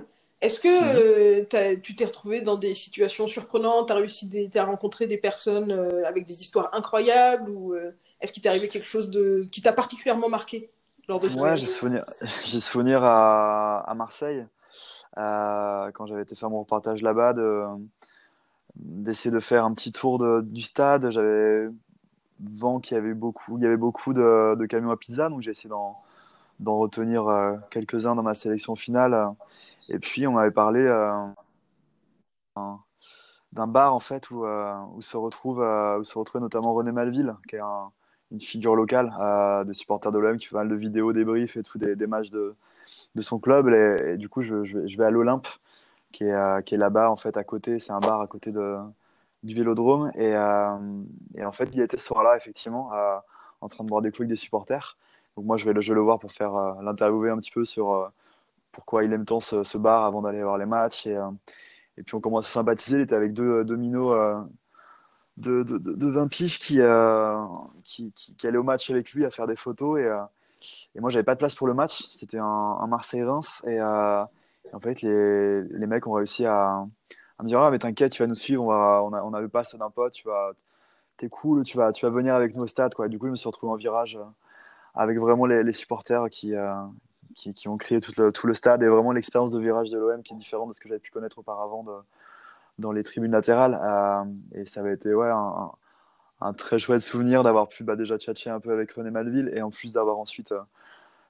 Est-ce 0.41 0.59
que 0.59 0.67
mhm. 0.67 1.45
euh, 1.53 1.75
tu 1.81 1.95
t'es 1.95 2.05
retrouvé 2.05 2.41
dans 2.41 2.57
des 2.57 2.73
situations 2.73 3.27
surprenantes 3.27 3.87
Tu 3.87 3.93
as 3.93 3.95
réussi 3.95 4.49
à 4.55 4.65
rencontrer 4.65 5.07
des 5.07 5.17
personnes 5.17 5.71
euh, 5.71 6.03
avec 6.05 6.25
des 6.25 6.41
histoires 6.41 6.69
incroyables 6.73 7.49
Ou 7.51 7.73
euh, 7.73 7.91
est-ce 8.19 8.33
qu'il 8.33 8.41
t'est 8.41 8.49
arrivé 8.49 8.67
quelque 8.67 8.87
chose 8.87 9.09
de, 9.09 9.47
qui 9.51 9.61
t'a 9.61 9.71
particulièrement 9.71 10.29
marqué? 10.29 10.69
Lors 11.11 11.19
de 11.19 11.29
Ouais, 11.29 11.55
j'ai 11.57 11.65
souvenir, 11.65 12.05
j'ai 12.45 12.59
souvenir 12.59 13.03
à, 13.03 13.79
à 13.79 13.93
Marseille, 13.93 14.45
quand 15.15 16.05
j'avais 16.07 16.23
été 16.23 16.35
faire 16.35 16.49
mon 16.49 16.59
reportage 16.59 17.01
là-bas, 17.01 17.33
de, 17.33 17.65
d'essayer 18.75 19.31
de 19.31 19.39
faire 19.39 19.65
un 19.65 19.73
petit 19.73 19.91
tour 19.91 20.17
de, 20.17 20.41
du 20.41 20.61
stade. 20.61 21.11
J'avais 21.11 21.67
vent 22.39 22.79
qu'il 22.79 22.95
y 22.95 22.97
avait 22.97 23.13
beaucoup, 23.13 23.57
il 23.57 23.63
y 23.63 23.67
avait 23.67 23.77
beaucoup 23.77 24.13
de, 24.13 24.55
de 24.57 24.65
camions 24.65 24.91
à 24.91 24.97
pizza, 24.97 25.29
donc 25.29 25.41
j'ai 25.41 25.51
essayé 25.51 25.69
d'en 25.69 26.01
d'en 26.61 26.77
retenir 26.77 27.27
euh, 27.27 27.57
quelques-uns 27.69 28.15
dans 28.15 28.23
ma 28.23 28.35
sélection 28.35 28.75
finale. 28.75 29.33
Et 29.89 29.99
puis, 29.99 30.27
on 30.27 30.33
m'avait 30.33 30.51
parlé 30.51 30.79
euh, 30.79 31.27
d'un 33.51 33.67
bar 33.67 33.93
en 33.93 33.99
fait 33.99 34.29
où, 34.31 34.45
euh, 34.45 34.75
où 34.93 35.01
se 35.01 35.17
retrouve 35.17 35.59
où 35.59 36.03
se 36.03 36.17
retrouvait 36.17 36.41
notamment 36.41 36.73
René 36.73 36.91
Malville, 36.91 37.35
qui 37.49 37.57
est 37.57 37.61
une 38.31 38.41
figure 38.41 38.75
locale 38.75 39.11
des 39.65 39.73
supporters 39.73 40.11
de 40.11 40.19
l'OM 40.19 40.37
qui 40.37 40.47
fait 40.47 40.55
mal 40.55 40.69
de 40.69 40.75
vidéos, 40.75 41.13
débriefs 41.13 41.57
et 41.57 41.63
tout 41.63 41.77
des, 41.77 42.07
matchs 42.07 42.29
de, 42.29 42.55
de 43.15 43.21
son 43.21 43.39
club. 43.39 43.67
Et, 43.69 44.17
du 44.17 44.29
coup, 44.29 44.41
je, 44.41 44.55
vais, 44.97 45.03
à 45.05 45.09
l'Olympe, 45.09 45.47
qui 46.11 46.25
est, 46.25 46.63
qui 46.65 46.75
est 46.75 46.77
là-bas 46.77 47.09
en 47.11 47.17
fait 47.17 47.37
à 47.37 47.43
côté. 47.43 47.79
C'est 47.79 47.91
un 47.91 47.99
bar 47.99 48.21
à 48.21 48.27
côté 48.27 48.51
de, 48.51 48.77
du 49.43 49.53
Vélodrome. 49.53 50.11
Et, 50.15 50.31
et, 51.35 51.45
en 51.45 51.51
fait, 51.51 51.69
il 51.73 51.81
était 51.81 51.97
ce 51.97 52.05
soir-là 52.05 52.37
effectivement 52.37 52.91
en 53.61 53.69
train 53.69 53.83
de 53.83 53.89
boire 53.89 54.01
des 54.01 54.11
coups 54.11 54.27
des 54.27 54.35
supporters. 54.35 54.97
Donc 55.37 55.45
moi, 55.45 55.57
je 55.57 55.65
vais, 55.65 55.73
le, 55.73 55.81
je 55.81 55.93
le 55.93 56.01
voir 56.01 56.19
pour 56.19 56.31
faire 56.31 56.55
euh, 56.55 56.73
l'interviewer 56.81 57.29
un 57.29 57.37
petit 57.37 57.51
peu 57.51 57.63
sur 57.63 57.93
euh, 57.93 58.07
pourquoi 58.71 59.03
il 59.03 59.13
aime 59.13 59.25
tant 59.25 59.39
ce, 59.39 59.77
bar 59.77 60.05
avant 60.05 60.21
d'aller 60.21 60.43
voir 60.43 60.57
les 60.57 60.65
matchs. 60.65 61.07
Et, 61.07 61.15
euh, 61.15 61.29
et, 61.97 62.03
puis 62.03 62.15
on 62.15 62.21
commence 62.21 62.47
à 62.47 62.51
sympathiser. 62.51 62.97
Il 62.97 63.01
était 63.03 63.15
avec 63.15 63.33
deux, 63.33 63.63
deux 63.63 63.77
minots 63.77 64.13
de, 65.37 65.63
de, 65.63 65.77
de, 65.77 66.07
20 66.07 66.27
piges 66.27 66.59
qui, 66.59 66.79
qui, 67.83 68.11
qui, 68.13 68.47
allaient 68.47 68.57
au 68.57 68.63
match 68.63 68.89
avec 68.89 69.11
lui 69.13 69.25
à 69.25 69.31
faire 69.31 69.47
des 69.47 69.55
photos. 69.55 69.99
Et, 69.99 70.09
et 70.95 70.99
moi, 70.99 71.09
j'avais 71.09 71.23
pas 71.23 71.33
de 71.33 71.39
place 71.39 71.55
pour 71.55 71.67
le 71.67 71.73
match. 71.73 72.07
C'était 72.09 72.37
un, 72.37 72.87
Marseille-Reims. 72.87 73.63
Et, 73.67 73.81
en 73.81 74.79
fait, 74.81 75.01
les, 75.01 75.63
les 75.63 75.87
mecs 75.87 76.05
ont 76.07 76.13
réussi 76.13 76.45
à, 76.45 76.85
à 77.39 77.43
me 77.43 77.47
dire 77.47 77.59
Ah, 77.61 77.71
mais 77.71 77.79
t'inquiète, 77.79 78.11
tu 78.11 78.23
vas 78.23 78.27
nous 78.27 78.35
suivre. 78.35 78.63
On, 78.63 78.67
va, 78.67 79.01
on, 79.03 79.13
a, 79.13 79.23
on 79.23 79.33
a 79.33 79.41
le 79.41 79.49
passe 79.49 79.75
d'un 79.75 79.89
pote. 79.89 80.13
Tu 80.13 80.27
vas, 80.27 80.51
t'es 81.17 81.29
cool. 81.29 81.63
Tu 81.63 81.77
vas, 81.77 81.91
tu 81.91 82.05
vas 82.05 82.11
venir 82.11 82.35
avec 82.35 82.55
nous 82.55 82.63
au 82.63 82.67
stade. 82.67 82.93
Quoi. 82.93 83.07
du 83.07 83.17
coup, 83.17 83.27
je 83.27 83.31
me 83.31 83.35
suis 83.35 83.47
retrouvé 83.47 83.71
en 83.71 83.75
virage 83.75 84.19
avec 84.95 85.17
vraiment 85.17 85.45
les, 85.45 85.71
supporters 85.73 86.29
qui, 86.29 86.55
euh, 86.55 86.73
qui, 87.35 87.53
qui, 87.53 87.67
ont 87.67 87.77
créé 87.77 87.99
tout 88.01 88.11
le, 88.17 88.31
tout 88.31 88.47
le, 88.47 88.53
stade 88.53 88.83
et 88.83 88.87
vraiment 88.87 89.11
l'expérience 89.11 89.51
de 89.51 89.59
virage 89.59 89.89
de 89.89 89.97
l'OM 89.97 90.21
qui 90.21 90.33
est 90.33 90.37
différente 90.37 90.69
de 90.69 90.73
ce 90.73 90.79
que 90.79 90.89
j'avais 90.89 90.99
pu 90.99 91.11
connaître 91.11 91.39
auparavant 91.39 91.83
de, 91.83 91.91
dans 92.81 92.91
les 92.91 93.03
tribunes 93.03 93.31
latérales. 93.31 93.79
Euh, 93.81 94.59
et 94.59 94.65
ça 94.65 94.81
avait 94.81 94.93
été 94.93 95.13
ouais, 95.13 95.29
un, 95.29 95.71
un 96.41 96.53
très 96.53 96.79
chouette 96.79 97.01
souvenir 97.01 97.43
d'avoir 97.43 97.69
pu 97.69 97.83
bah, 97.83 97.95
déjà 97.95 98.17
tchatcher 98.17 98.49
un 98.49 98.59
peu 98.59 98.71
avec 98.71 98.91
René 98.91 99.11
Malville 99.11 99.51
et 99.53 99.61
en 99.61 99.69
plus 99.69 99.93
d'avoir 99.93 100.17
ensuite 100.17 100.51
euh, 100.51 100.61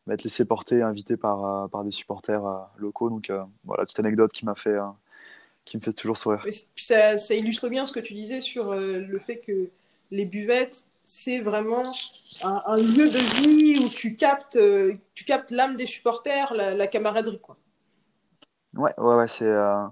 m'être 0.07 0.23
laissé 0.23 0.45
porter, 0.45 0.81
invité 0.81 1.17
par, 1.17 1.69
par 1.69 1.83
des 1.83 1.91
supporters 1.91 2.41
locaux. 2.77 3.09
Donc 3.09 3.31
voilà, 3.65 3.83
petite 3.83 3.99
anecdote 3.99 4.31
qui 4.31 4.45
m'a 4.45 4.55
fait 4.55 4.75
qui 5.63 5.77
me 5.77 5.81
fait 5.83 5.93
toujours 5.93 6.17
sourire. 6.17 6.43
ça, 6.75 7.19
ça, 7.19 7.35
illustre 7.35 7.69
bien 7.69 7.85
ce 7.85 7.93
que 7.93 7.99
tu 7.99 8.15
disais 8.15 8.41
sur 8.41 8.73
le 8.73 9.19
fait 9.19 9.37
que 9.37 9.69
les 10.09 10.25
buvettes, 10.25 10.85
c'est 11.05 11.39
vraiment 11.39 11.93
un, 12.41 12.77
lieu 12.77 13.09
de 13.09 13.17
vie 13.41 13.83
où 13.83 13.89
tu 13.89 14.15
captes, 14.15 14.55
euh, 14.55 14.93
tu 15.13 15.23
captes 15.23 15.51
l'âme 15.51 15.77
des 15.77 15.85
supporters, 15.85 16.53
la, 16.53 16.87
camaraderie. 16.87 17.39
Quoi. 17.39 17.57
Ouais, 18.75 18.93
ouais, 18.97 19.15
ouais 19.15 19.27
c'est 19.27 19.45
euh, 19.45 19.83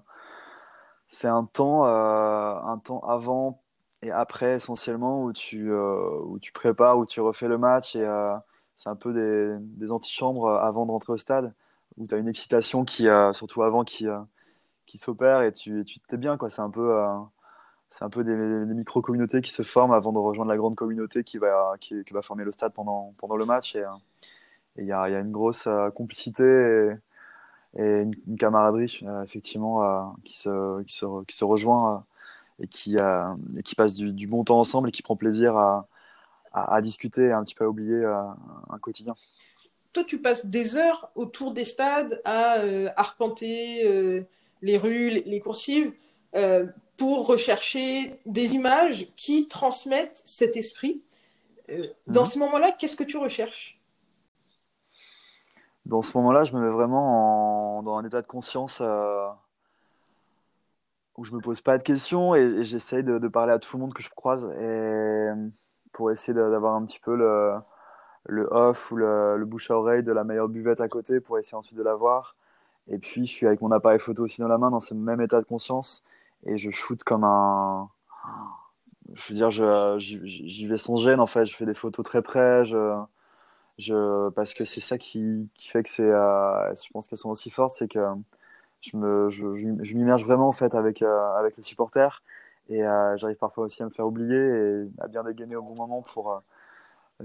c'est 1.09 1.27
un 1.27 1.45
temps, 1.45 1.85
euh, 1.85 2.55
un 2.63 2.77
temps 2.79 3.01
avant 3.01 3.61
et 4.01 4.11
après 4.11 4.53
essentiellement 4.55 5.23
où 5.23 5.33
tu, 5.33 5.71
où 5.73 6.39
tu 6.39 6.53
prépares, 6.53 6.97
où 6.97 7.05
tu 7.05 7.19
refais 7.21 7.47
le 7.49 7.57
match 7.57 7.95
et 7.95 8.07
c'est 8.77 8.89
un 8.89 8.95
peu 8.95 9.13
des, 9.13 9.57
des, 9.59 9.91
antichambres 9.91 10.49
avant 10.49 10.85
de 10.85 10.91
rentrer 10.91 11.13
au 11.13 11.17
stade 11.17 11.53
où 11.97 12.07
tu 12.07 12.15
as 12.15 12.17
une 12.17 12.29
excitation 12.29 12.85
qui, 12.85 13.07
surtout 13.33 13.63
avant, 13.63 13.83
qui, 13.83 14.07
qui 14.85 14.97
s'opère 14.97 15.41
et 15.41 15.51
tu 15.51 15.83
t'es 16.07 16.17
bien. 16.17 16.37
quoi 16.37 16.49
C'est 16.49 16.61
un 16.61 16.69
peu 16.69 16.95
c'est 17.91 18.05
un 18.05 18.09
peu 18.09 18.23
des, 18.23 18.35
micro-communautés 18.73 19.41
qui 19.41 19.51
se 19.51 19.63
forment 19.63 19.93
avant 19.93 20.13
de 20.13 20.19
rejoindre 20.19 20.51
la 20.51 20.57
grande 20.57 20.75
communauté 20.75 21.23
qui 21.23 21.37
va, 21.37 21.75
qui, 21.79 22.03
va 22.11 22.21
former 22.21 22.43
le 22.43 22.51
stade 22.51 22.73
pendant, 22.73 23.13
pendant 23.17 23.35
le 23.35 23.45
match. 23.45 23.75
Et 23.75 23.83
il 24.77 24.85
y, 24.85 24.91
a, 24.91 25.07
une 25.07 25.31
grosse 25.31 25.67
euh, 25.67 25.89
complicité 25.89 26.43
et, 27.77 28.01
une, 28.27 28.37
camaraderie, 28.37 28.99
euh, 29.03 29.23
effectivement, 29.23 29.83
euh, 29.83 30.03
qui, 30.25 30.37
se, 30.37 30.81
qui, 30.83 30.95
se, 30.95 31.23
qui, 31.25 31.35
se, 31.35 31.45
rejoint 31.45 32.05
et, 32.59 32.67
qui, 32.67 32.95
et 32.95 33.63
qui 33.63 33.75
passe 33.75 33.95
du, 33.95 34.27
bon 34.27 34.43
temps 34.43 34.59
ensemble 34.59 34.89
et 34.89 34.91
qui 34.91 35.01
prend 35.01 35.15
plaisir 35.15 35.55
à, 35.57 35.87
à, 36.51 36.81
discuter 36.81 37.25
et 37.25 37.31
un 37.31 37.43
petit 37.43 37.55
peu 37.55 37.65
à 37.65 37.69
oublier 37.69 38.03
un 38.03 38.79
quotidien. 38.79 39.15
Toi, 39.93 40.03
tu 40.03 40.19
passes 40.19 40.45
des 40.45 40.75
heures 40.75 41.09
autour 41.15 41.53
des 41.53 41.63
stades 41.63 42.21
à 42.25 42.57
arpenter 42.97 44.25
les 44.61 44.77
rues, 44.77 45.09
les, 45.09 45.23
les 45.23 45.39
coursives 45.39 45.93
pour 46.99 47.27
rechercher 47.27 48.19
des 48.25 48.55
images 48.55 49.07
qui 49.15 49.47
transmettent 49.47 50.21
cet 50.25 50.57
esprit. 50.57 51.01
Euh, 51.69 51.87
dans 52.07 52.21
mhm. 52.21 52.27
ce 52.27 52.39
moment-là, 52.39 52.71
qu'est-ce 52.73 52.97
que 52.97 53.05
tu 53.05 53.17
recherches? 53.17 53.78
Dans 55.89 56.03
ce 56.03 56.15
moment-là, 56.19 56.43
je 56.43 56.53
me 56.53 56.61
mets 56.61 56.69
vraiment 56.69 57.81
dans 57.81 57.97
un 57.97 58.05
état 58.05 58.21
de 58.21 58.27
conscience 58.27 58.77
euh, 58.79 59.27
où 61.17 61.25
je 61.25 61.33
me 61.33 61.41
pose 61.41 61.61
pas 61.61 61.79
de 61.79 61.83
questions 61.83 62.35
et, 62.35 62.63
j'essaye 62.63 63.03
de, 63.03 63.27
parler 63.27 63.53
à 63.53 63.57
tout 63.57 63.75
le 63.75 63.81
monde 63.81 63.93
que 63.95 64.03
je 64.03 64.09
croise 64.09 64.45
et 64.61 65.29
pour 65.91 66.11
essayer 66.11 66.35
d'avoir 66.35 66.75
un 66.75 66.85
petit 66.85 66.99
peu 66.99 67.15
le, 67.15 67.55
le 68.25 68.47
off 68.51 68.91
ou 68.91 68.97
le, 68.97 69.43
bouche 69.45 69.71
à 69.71 69.77
oreille 69.77 70.03
de 70.03 70.11
la 70.11 70.23
meilleure 70.23 70.47
buvette 70.47 70.79
à 70.79 70.87
côté 70.87 71.19
pour 71.19 71.39
essayer 71.39 71.57
ensuite 71.57 71.79
de 71.79 71.83
la 71.83 71.95
voir. 71.95 72.35
Et 72.87 72.99
puis, 72.99 73.25
je 73.25 73.31
suis 73.31 73.47
avec 73.47 73.59
mon 73.61 73.71
appareil 73.71 73.97
photo 73.97 74.23
aussi 74.23 74.41
dans 74.41 74.47
la 74.47 74.59
main 74.59 74.69
dans 74.69 74.81
ce 74.81 74.93
même 74.93 75.21
état 75.21 75.41
de 75.41 75.45
conscience 75.45 76.03
et 76.45 76.59
je 76.59 76.69
shoot 76.69 77.03
comme 77.03 77.23
un. 77.23 77.89
Je 79.15 79.29
veux 79.29 79.35
dire, 79.35 79.49
j'y 79.99 80.67
vais 80.67 80.77
sans 80.77 80.97
gêne 80.97 81.19
en 81.19 81.25
fait. 81.25 81.47
Je 81.47 81.55
fais 81.55 81.65
des 81.65 81.73
photos 81.73 82.05
très 82.05 82.21
près. 82.21 82.63
Parce 84.35 84.53
que 84.53 84.65
c'est 84.65 84.81
ça 84.81 84.97
qui, 84.97 85.49
fait 85.59 85.83
que 85.83 85.89
c'est. 85.89 86.03
Euh, 86.03 86.73
je 86.75 86.89
pense 86.91 87.07
qu'elles 87.07 87.19
sont 87.19 87.29
aussi 87.29 87.49
fortes, 87.49 87.75
c'est 87.75 87.87
que 87.87 87.99
je 88.81 88.97
me, 88.97 89.29
je, 89.29 89.43
m'immerge 89.95 90.25
vraiment 90.25 90.47
en 90.47 90.51
fait 90.51 90.75
avec, 90.75 91.01
euh, 91.01 91.35
avec 91.35 91.57
les 91.57 91.63
supporters 91.63 92.23
et 92.69 92.83
euh, 92.85 93.17
j'arrive 93.17 93.37
parfois 93.37 93.65
aussi 93.65 93.83
à 93.83 93.85
me 93.85 93.91
faire 93.91 94.07
oublier 94.07 94.37
et 94.37 94.87
à 94.99 95.07
bien 95.07 95.23
dégainer 95.23 95.55
au 95.55 95.63
bon 95.63 95.75
moment 95.75 96.01
pour. 96.01 96.41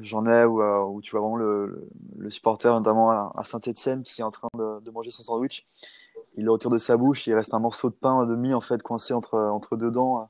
J'en 0.00 0.26
ai 0.26 0.44
où, 0.44 1.00
tu 1.02 1.12
vois 1.12 1.20
vraiment 1.20 1.37
le, 1.37 1.88
supporter, 2.28 2.75
notamment 2.75 3.11
à, 3.11 3.44
Saint-Etienne, 3.44 4.02
qui 4.02 4.23
est 4.23 4.25
en 4.25 4.32
train 4.32 4.49
de, 4.54 4.90
manger 4.90 5.11
son 5.11 5.23
sandwich 5.23 5.66
il 6.37 6.44
le 6.44 6.50
retire 6.50 6.70
de 6.70 6.78
sa 6.78 6.96
bouche, 6.96 7.28
il 7.28 7.34
reste 7.34 7.54
un 7.54 7.61
morceau 7.61 7.90
de 7.90 7.94
pain 7.94 8.26
demi 8.26 8.54
en 8.54 8.61
fait 8.61 8.82
coincé 8.82 9.14
entre, 9.14 9.38
entre 9.38 9.76
deux 9.76 9.92
dents. 9.92 10.28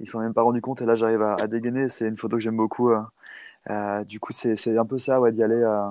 Il 0.00 0.08
s'en 0.08 0.20
est 0.20 0.24
même 0.24 0.34
pas 0.34 0.42
rendu 0.42 0.62
compte 0.62 0.80
et 0.80 0.86
là 0.86 0.94
j'arrive 0.94 1.22
à, 1.22 1.46
dégainer. 1.46 1.88
C'est 1.90 2.08
une 2.08 2.16
photo 2.16 2.36
que 2.36 2.42
j'aime 2.42 2.56
beaucoup. 2.56 2.90
Euh, 3.70 4.00
euh, 4.00 4.04
du 4.04 4.20
coup, 4.20 4.32
c'est 4.32 4.78
un 4.78 4.86
peu 4.86 4.98
ça, 4.98 5.20
ouais, 5.20 5.32
d'y 5.32 5.42
aller 5.42 5.54
euh, 5.54 5.88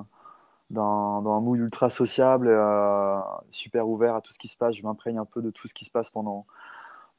dans, 0.70 1.34
un 1.34 1.42
mood 1.42 1.60
ultra 1.60 1.90
sociable, 1.90 2.50
super 3.50 3.88
ouvert 3.88 4.16
à 4.16 4.22
tout 4.22 4.34
ce 4.34 4.40
qui 4.40 4.48
se 4.48 4.58
passe. 4.58 4.76
Je 4.76 4.84
m'imprègne 4.84 5.18
un 5.18 5.26
peu 5.26 5.42
de 5.42 5.52
tout 5.52 5.68
ce 5.68 5.74
qui 5.74 5.86
se 5.86 5.92
passe 5.92 6.10
pendant, 6.10 6.46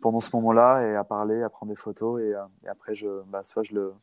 pendant 0.00 0.20
ce 0.20 0.34
moment-là 0.36 0.82
et 0.82 0.96
à 0.96 1.04
parler, 1.04 1.42
à 1.42 1.48
prendre 1.50 1.70
des 1.70 1.76
photos. 1.76 2.20
Et, 2.22 2.34
après, 2.68 2.94
je, 2.94 3.22
bah, 3.28 3.42
soit 3.44 3.62
je 3.62 3.74
le, 3.74 3.94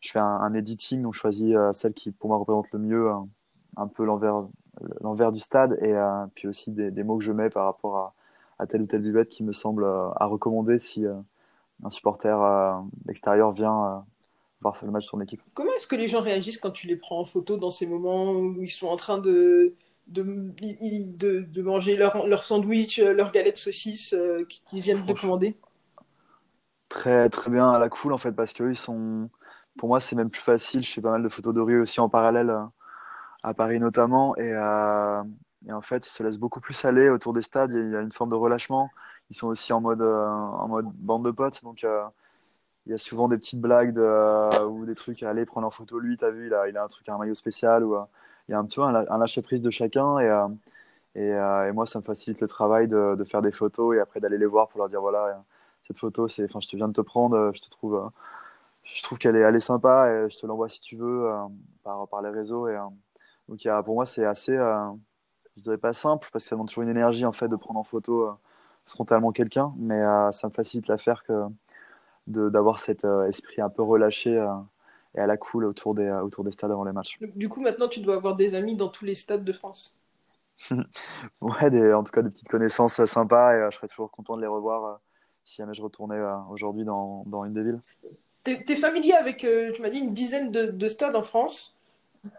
je 0.00 0.10
fais 0.12 0.18
un, 0.18 0.54
editing, 0.54 1.02
donc 1.02 1.14
je 1.14 1.20
choisis 1.20 1.56
celle 1.72 1.94
qui 1.94 2.10
pour 2.10 2.28
moi 2.28 2.38
représente 2.38 2.70
le 2.72 2.78
mieux 2.78 3.10
un 3.76 3.86
peu 3.86 4.04
l'envers 4.04 5.32
du 5.32 5.40
stade 5.40 5.78
et 5.82 5.94
puis 6.34 6.48
aussi 6.48 6.70
des, 6.72 7.04
mots 7.04 7.18
que 7.18 7.24
je 7.24 7.32
mets 7.32 7.50
par 7.50 7.66
rapport 7.66 7.96
à, 7.96 8.14
à 8.58 8.66
telle 8.66 8.82
ou 8.82 8.86
telle 8.86 9.02
buvette 9.02 9.28
qui 9.28 9.44
me 9.44 9.52
semble 9.52 9.84
à 9.84 10.26
recommander 10.26 10.78
si 10.78 11.04
un 11.06 11.90
supporter 11.90 12.82
extérieur 13.08 13.52
vient 13.52 14.04
voir 14.60 14.76
le 14.82 14.90
match 14.90 15.04
de 15.04 15.08
son 15.08 15.20
équipe. 15.20 15.42
Comment 15.54 15.72
est-ce 15.74 15.86
que 15.86 15.96
les 15.96 16.08
gens 16.08 16.20
réagissent 16.20 16.58
quand 16.58 16.70
tu 16.70 16.86
les 16.86 16.96
prends 16.96 17.20
en 17.20 17.24
photo 17.24 17.56
dans 17.56 17.70
ces 17.70 17.86
moments 17.86 18.32
où 18.32 18.62
ils 18.62 18.68
sont 18.68 18.88
en 18.88 18.96
train 18.96 19.18
de, 19.18 19.74
de, 20.06 20.22
de, 20.22 21.40
de 21.40 21.62
manger 21.62 21.96
leur, 21.96 22.26
leur, 22.26 22.44
sandwich, 22.44 22.98
euh, 22.98 23.12
leur 23.14 23.32
galette 23.32 23.56
saucisse 23.56 24.12
euh, 24.12 24.44
qu'ils 24.68 24.82
viennent 24.82 25.04
de 25.04 25.12
commander? 25.12 25.56
Très, 26.88 27.28
très 27.30 27.50
bien 27.50 27.70
à 27.70 27.78
la 27.78 27.88
cool 27.88 28.12
en 28.12 28.18
fait, 28.18 28.32
parce 28.32 28.52
que 28.52 28.68
ils 28.68 28.76
sont. 28.76 29.30
Pour 29.78 29.88
moi, 29.88 30.00
c'est 30.00 30.16
même 30.16 30.30
plus 30.30 30.42
facile. 30.42 30.82
Je 30.82 30.90
fais 30.90 31.00
pas 31.00 31.12
mal 31.12 31.22
de 31.22 31.28
photos 31.28 31.54
de 31.54 31.60
rue 31.60 31.80
aussi 31.80 32.00
en 32.00 32.08
parallèle, 32.08 32.50
euh, 32.50 32.64
à 33.42 33.54
Paris 33.54 33.78
notamment. 33.78 34.36
Et, 34.36 34.50
et, 34.50 35.72
en 35.72 35.80
fait, 35.80 36.06
ils 36.06 36.10
se 36.10 36.22
laissent 36.22 36.38
beaucoup 36.38 36.60
plus 36.60 36.84
aller 36.84 37.08
autour 37.08 37.32
des 37.32 37.42
stades. 37.42 37.70
Il 37.72 37.92
y 37.92 37.96
a 37.96 38.00
une 38.00 38.12
forme 38.12 38.30
de 38.30 38.34
relâchement. 38.34 38.90
Ils 39.30 39.36
sont 39.36 39.46
aussi 39.46 39.72
en 39.72 39.80
mode, 39.80 40.02
en 40.02 40.66
mode 40.66 40.86
bande 40.94 41.24
de 41.24 41.30
potes. 41.30 41.62
Donc, 41.62 41.86
il 42.86 42.92
y 42.92 42.94
a 42.94 42.98
souvent 42.98 43.28
des 43.28 43.36
petites 43.36 43.60
blagues 43.60 43.92
de, 43.92 44.64
ou 44.64 44.86
des 44.86 44.94
trucs. 44.94 45.22
Allez, 45.22 45.44
prendre 45.46 45.66
en 45.66 45.70
photo 45.70 45.98
lui, 45.98 46.16
t'as 46.16 46.30
vu, 46.30 46.46
il 46.48 46.54
a, 46.54 46.68
il 46.68 46.76
a 46.76 46.84
un 46.84 46.88
truc, 46.88 47.08
un 47.08 47.18
maillot 47.18 47.34
spécial. 47.34 47.84
Ou, 47.84 47.96
il 48.50 48.52
y 48.52 48.54
a 48.56 48.58
un, 48.58 48.66
tu 48.66 48.80
vois, 48.80 48.88
un, 48.88 49.18
lâcher 49.18 49.42
prise 49.42 49.62
de 49.62 49.70
chacun 49.70 50.18
et, 50.18 50.26
euh, 50.28 50.48
et, 51.14 51.32
euh, 51.32 51.68
et, 51.68 51.72
moi 51.72 51.86
ça 51.86 52.00
me 52.00 52.04
facilite 52.04 52.40
le 52.40 52.48
travail 52.48 52.88
de, 52.88 53.14
de 53.16 53.24
faire 53.24 53.42
des 53.42 53.52
photos 53.52 53.96
et 53.96 54.00
après 54.00 54.18
d'aller 54.18 54.38
les 54.38 54.46
voir 54.46 54.68
pour 54.68 54.80
leur 54.80 54.88
dire 54.88 55.00
voilà 55.00 55.44
cette 55.86 55.98
photo 55.98 56.26
c'est 56.26 56.44
enfin 56.44 56.58
je 56.60 56.68
te 56.68 56.76
viens 56.76 56.88
de 56.88 56.92
te 56.92 57.00
prendre 57.00 57.52
je 57.54 57.60
te 57.60 57.70
trouve 57.70 58.10
je 58.82 59.02
trouve 59.04 59.18
qu'elle 59.18 59.36
est, 59.36 59.40
elle 59.40 59.54
est 59.54 59.60
sympa 59.60 60.10
et 60.10 60.30
je 60.30 60.36
te 60.36 60.46
l'envoie 60.46 60.68
si 60.68 60.80
tu 60.80 60.96
veux 60.96 61.26
euh, 61.26 61.46
par, 61.84 62.08
par 62.08 62.22
les 62.22 62.30
réseaux 62.30 62.66
et 62.68 62.76
donc 63.48 63.62
y 63.64 63.68
a, 63.68 63.82
pour 63.84 63.94
moi 63.94 64.04
c'est 64.06 64.24
assez 64.24 64.56
je 65.56 65.62
dirais 65.62 65.78
pas 65.78 65.92
simple 65.92 66.28
parce 66.32 66.44
que 66.44 66.48
ça 66.48 66.56
demande 66.56 66.68
toujours 66.68 66.82
une 66.82 66.88
énergie 66.88 67.24
en 67.24 67.32
fait 67.32 67.48
de 67.48 67.56
prendre 67.56 67.78
en 67.78 67.84
photo 67.84 68.36
frontalement 68.84 69.30
quelqu'un 69.30 69.72
mais 69.76 70.02
ça 70.32 70.48
me 70.48 70.52
facilite 70.52 70.88
l'affaire 70.88 71.22
que 71.22 71.44
d'avoir 72.30 72.78
cet 72.78 73.04
esprit 73.04 73.60
un 73.60 73.68
peu 73.68 73.82
relâché 73.82 74.40
et 75.14 75.18
à 75.18 75.26
la 75.26 75.36
cool 75.36 75.64
autour 75.64 75.94
des, 75.94 76.04
euh, 76.04 76.22
autour 76.22 76.44
des 76.44 76.52
stades 76.52 76.70
avant 76.70 76.84
les 76.84 76.92
matchs. 76.92 77.18
Du 77.34 77.48
coup, 77.48 77.60
maintenant, 77.60 77.88
tu 77.88 78.00
dois 78.00 78.16
avoir 78.16 78.36
des 78.36 78.54
amis 78.54 78.76
dans 78.76 78.88
tous 78.88 79.04
les 79.04 79.14
stades 79.14 79.44
de 79.44 79.52
France. 79.52 79.96
ouais, 81.40 81.70
des, 81.70 81.92
en 81.92 82.04
tout 82.04 82.12
cas 82.12 82.22
des 82.22 82.28
petites 82.28 82.48
connaissances 82.48 83.02
sympas 83.04 83.54
et 83.54 83.60
euh, 83.60 83.70
je 83.70 83.76
serais 83.76 83.88
toujours 83.88 84.10
content 84.10 84.36
de 84.36 84.42
les 84.42 84.46
revoir 84.46 84.84
euh, 84.84 84.94
si 85.44 85.56
jamais 85.56 85.74
je 85.74 85.82
retournais 85.82 86.20
aujourd'hui 86.50 86.84
dans, 86.84 87.24
dans, 87.26 87.44
une 87.44 87.54
des 87.54 87.62
villes. 87.62 87.80
Tu 88.44 88.52
es, 88.52 88.76
familier 88.76 89.14
avec, 89.14 89.38
tu 89.38 89.82
m'as 89.82 89.90
dit, 89.90 89.98
une 89.98 90.14
dizaine 90.14 90.52
de, 90.52 90.66
de, 90.66 90.88
stades 90.88 91.16
en 91.16 91.22
France. 91.22 91.74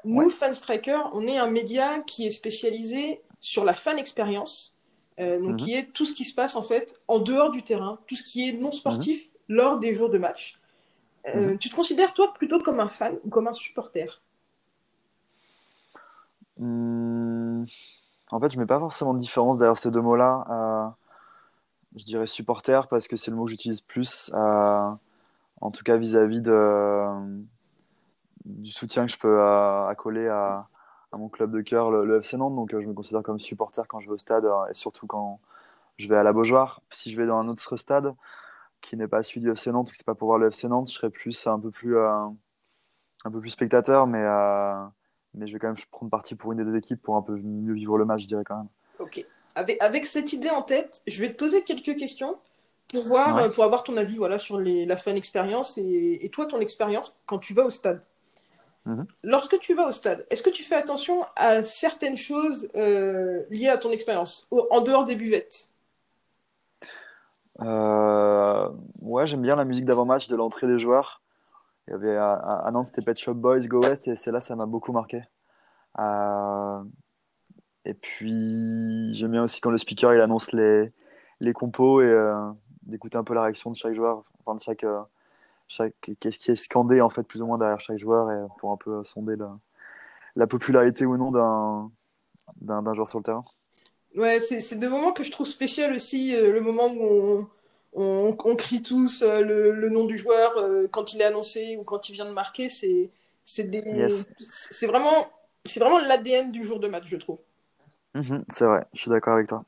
Nous, 0.06 0.30
Fan 0.30 0.54
Striker, 0.54 1.00
on 1.14 1.26
est 1.28 1.38
un 1.38 1.50
média 1.50 2.00
qui 2.02 2.28
est 2.28 2.32
spécialisé 2.32 3.22
sur 3.40 3.66
la 3.66 3.74
fan 3.74 3.98
expérience, 3.98 4.74
donc 5.18 5.42
mhm. 5.42 5.56
qui 5.56 5.74
est 5.74 5.92
tout 5.92 6.06
ce 6.06 6.14
qui 6.14 6.24
se 6.24 6.34
passe 6.34 6.56
en 6.56 6.62
fait 6.62 7.00
en 7.08 7.20
dehors 7.20 7.50
du 7.50 7.64
terrain, 7.64 8.00
tout 8.08 8.16
ce 8.16 8.24
qui 8.24 8.48
est 8.48 8.54
non 8.54 8.72
sportif 8.72 9.26
mhm. 9.26 9.31
Lors 9.52 9.80
des 9.80 9.94
jours 9.94 10.10
de 10.10 10.18
match. 10.18 10.58
Euh, 11.28 11.52
mhm. 11.52 11.58
Tu 11.58 11.70
te 11.70 11.76
considères 11.76 12.14
toi 12.14 12.34
plutôt 12.34 12.60
comme 12.60 12.80
un 12.80 12.90
fan 12.90 13.18
ou 13.24 13.30
comme 13.30 13.48
un 13.48 13.54
supporter? 13.54 14.22
Hmm, 16.58 17.66
En 18.32 18.40
fait, 18.40 18.52
je 18.52 18.58
mets 18.58 18.66
pas 18.66 18.80
forcément 18.80 19.14
de 19.14 19.20
différence 19.20 19.58
derrière 19.58 19.78
ces 19.78 19.92
deux 19.92 20.02
mots-là. 20.02 20.46
Euh, 20.50 20.90
je 21.98 22.06
dirais 22.06 22.28
supporter 22.28 22.88
parce 22.88 23.08
que 23.08 23.18
c'est 23.18 23.30
le 23.30 23.38
mot 23.38 23.46
que 23.46 23.52
j'utilise 23.52 23.82
plus, 23.82 24.32
euh, 24.34 24.90
en 25.60 25.72
tout 25.72 25.84
cas 25.84 25.98
vis-à-vis 25.98 26.40
de, 26.40 27.44
du 28.46 28.72
soutien 28.72 29.06
que 29.06 29.12
je 29.12 29.18
peux 29.18 29.44
accoler 29.90 30.30
à, 30.30 30.68
à, 31.12 31.18
mon 31.18 31.28
club 31.28 31.52
de 31.52 31.60
cœur, 31.62 31.92
le, 31.92 32.20
FC 32.20 32.38
Nantes. 32.38 32.56
Donc, 32.56 32.72
je 32.72 32.88
me 32.88 32.94
considère 32.94 33.22
comme 33.22 33.40
supporter 33.40 33.86
quand 33.90 34.00
je 34.00 34.08
vais 34.08 34.14
au 34.14 34.18
stade 34.18 34.48
et 34.70 34.74
surtout 34.74 35.08
quand 35.08 35.42
je 35.98 36.08
vais 36.08 36.16
à 36.16 36.24
la 36.24 36.32
Beaujoire. 36.32 36.82
Si 36.92 37.12
je 37.12 37.18
vais 37.18 37.28
dans 37.28 37.38
un 37.38 37.50
autre 37.50 37.76
stade, 37.76 38.16
qui 38.82 38.98
n'est 38.98 39.08
pas 39.08 39.24
celui 39.24 39.42
du 39.42 39.52
FC 39.52 39.72
Nantes 39.72 39.90
ou 39.90 39.92
qui 39.92 39.98
c'est 39.98 40.06
pas 40.06 40.16
pour 40.16 40.28
voir 40.28 40.40
le 40.40 40.48
FC 40.48 40.68
Nantes, 40.68 40.90
je 40.90 40.96
serais 40.96 41.10
plus 41.10 41.48
un 41.48 41.60
peu 41.60 41.72
plus 41.72 41.98
euh, 41.98 42.28
un 43.24 43.32
peu 43.32 43.40
plus 43.40 43.52
spectateur, 43.52 44.08
mais 44.08 44.22
euh, 44.22 44.84
mais 45.34 45.48
je 45.48 45.54
vais 45.54 45.60
quand 45.60 45.68
même 45.68 45.78
prendre 45.92 46.10
parti 46.10 46.36
pour 46.36 46.52
une 46.52 46.58
des 46.58 46.66
deux 46.66 46.76
équipes 46.76 47.02
pour 47.02 47.16
un 47.16 47.22
peu 47.22 47.36
mieux 47.38 47.74
vivre 47.74 47.98
le 47.98 48.06
match, 48.06 48.24
je 48.24 48.28
dirais 48.28 48.44
quand 48.46 48.58
même. 48.58 48.68
Ok. 49.00 49.26
Avec, 49.56 49.82
avec 49.82 50.06
cette 50.06 50.34
idée 50.34 50.50
en 50.50 50.62
tête, 50.62 51.02
je 51.08 51.20
vais 51.22 51.32
te 51.32 51.38
poser 51.38 51.64
quelques 51.64 51.96
questions 51.98 52.38
pour 52.88 53.04
voir 53.04 53.52
pour 53.52 53.64
avoir 53.64 53.84
ton 53.84 53.96
avis 53.98 54.18
voilà 54.18 54.38
sur 54.38 54.58
les, 54.60 54.86
la 54.86 54.98
fan 54.98 55.16
expérience 55.16 55.78
et, 55.78 56.20
et, 56.22 56.30
toi 56.30 56.46
ton 56.46 56.60
expérience 56.60 57.16
quand 57.26 57.40
tu 57.40 57.54
vas 57.54 57.66
au 57.66 57.70
stade. 57.70 58.04
Mhm. 58.86 59.06
Lorsque 59.24 59.60
tu 59.60 59.76
vas 59.76 59.88
au 59.88 59.92
stade, 59.92 60.26
est-ce 60.30 60.42
que 60.42 60.50
tu 60.50 60.64
fais 60.64 60.76
attention 60.76 61.26
à 61.36 61.62
certaines 61.62 62.18
choses 62.18 62.68
euh, 62.76 63.44
liées 63.50 63.70
à 63.70 63.78
ton 63.78 63.92
expérience, 63.92 64.48
en 64.50 64.82
dehors 64.82 65.06
des 65.06 65.16
buvettes? 65.16 65.71
euh, 65.71 65.71
ouais, 67.62 69.26
j'aime 69.26 69.42
bien 69.42 69.56
la 69.56 69.66
musique 69.66 69.86
d'avant-match, 69.86 70.28
de 70.28 70.36
l'entrée 70.36 70.68
des 70.68 70.80
joueurs. 70.80 71.22
Il 71.88 71.92
y 71.92 71.94
avait 71.94 72.16
à, 72.16 72.34
à 72.34 72.72
Nantes, 72.72 72.88
c'était 72.88 73.02
Pet 73.02 73.18
Shop 73.18 73.34
Boys, 73.34 73.68
Go 73.68 73.82
West, 73.82 74.08
et 74.08 74.16
c'est 74.16 74.32
là, 74.32 74.40
ça 74.40 74.56
m'a 74.56 74.66
beaucoup 74.66 74.92
marqué. 74.92 75.24
Euh, 76.00 76.84
et 77.86 77.94
puis, 77.94 79.14
j'aime 79.14 79.32
bien 79.32 79.44
aussi 79.44 79.62
quand 79.62 79.72
le 79.72 79.78
speaker 79.78 80.14
il 80.14 80.22
annonce 80.22 80.52
les, 80.54 80.94
les 81.40 81.54
compos 81.54 82.02
et 82.02 82.06
euh, 82.06 82.52
d'écouter 82.84 83.18
un 83.18 83.24
peu 83.24 83.34
la 83.34 83.44
réaction 83.44 83.72
de 83.72 83.76
chaque 83.76 83.94
joueur, 83.96 84.24
enfin 84.40 84.56
de 84.56 84.62
chaque, 84.62 84.86
chaque 85.68 85.96
qu'est-ce 86.20 86.38
qui 86.38 86.52
est 86.52 86.56
scandé 86.56 87.02
en 87.02 87.10
fait 87.10 87.24
plus 87.28 87.42
ou 87.42 87.48
moins 87.48 87.58
derrière 87.58 87.80
chaque 87.80 87.98
joueur 87.98 88.32
et 88.32 88.46
pour 88.60 88.72
un 88.72 88.78
peu 88.78 89.04
sonder 89.04 89.36
la, 89.36 89.58
la 90.36 90.48
popularité 90.48 91.06
ou 91.06 91.18
non 91.18 91.32
d'un 92.62 92.94
joueur 92.94 93.08
sur 93.08 93.20
le 93.20 93.24
terrain. 93.24 93.46
Ouais, 94.16 94.40
c'est 94.40 94.76
des 94.76 94.88
moments 94.88 95.14
que 95.14 95.24
je 95.24 95.32
trouve 95.32 95.48
spécial 95.48 95.94
aussi, 95.94 96.36
euh, 96.36 96.52
le 96.52 96.60
moment 96.60 96.88
où 96.88 97.48
on, 97.94 98.38
on, 98.38 98.56
crie 98.56 98.82
tous 98.82 99.22
euh, 99.22 99.42
le, 99.42 99.72
le, 99.72 99.90
nom 99.90 100.06
du 100.06 100.18
joueur 100.18 100.58
euh, 100.58 100.88
quand 100.92 101.14
il 101.14 101.22
est 101.22 101.26
annoncé 101.26 101.78
ou 101.78 101.84
quand 101.84 102.10
il 102.10 102.14
vient 102.14 102.26
de 102.26 102.32
marquer. 102.32 102.70
C'est 102.70 103.10
c'est 103.44 104.88
vraiment, 104.88 105.28
vraiment 105.76 105.98
l'ADN 105.98 106.52
du 106.52 106.64
jour 106.64 106.80
de 106.80 106.88
match, 106.88 107.06
je 107.08 107.18
trouve. 107.18 107.40
Mhm, 108.14 108.46
c'est 108.50 108.66
vrai, 108.66 108.86
je 108.94 109.02
suis 109.02 109.10
d'accord 109.10 109.34
avec 109.34 109.48
toi. 109.48 109.66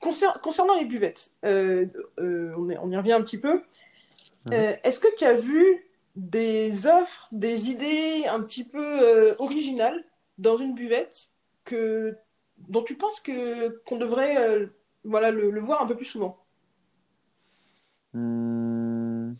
concernant 0.00 0.74
les 0.78 0.84
buvettes, 0.84 1.30
on, 1.42 1.88
on, 2.18 2.90
y 2.90 2.96
revient 2.96 3.12
un 3.12 3.22
petit 3.22 3.38
peu. 3.38 3.62
Mhm. 4.46 4.52
Est-ce 4.84 5.00
que 5.00 5.08
tu 5.16 5.24
as 5.24 5.34
vu 5.34 5.86
des 6.16 6.86
offres, 6.86 7.28
des 7.32 7.70
idées 7.70 8.24
un 8.28 8.40
petit 8.42 8.64
peu 8.64 9.34
originales 9.38 10.04
dans 10.38 10.58
une 10.58 10.74
buvette 10.74 11.30
que 11.64 12.16
dont 12.58 12.82
tu 12.82 12.96
penses 12.96 13.20
qu'on 13.20 13.98
devrait 13.98 14.36
euh, 14.36 14.66
voilà, 15.04 15.30
le, 15.30 15.60
voir 15.60 15.82
un 15.82 15.86
peu 15.86 15.96
plus 15.96 16.04
souvent 16.04 16.38
hmm. 18.12 19.34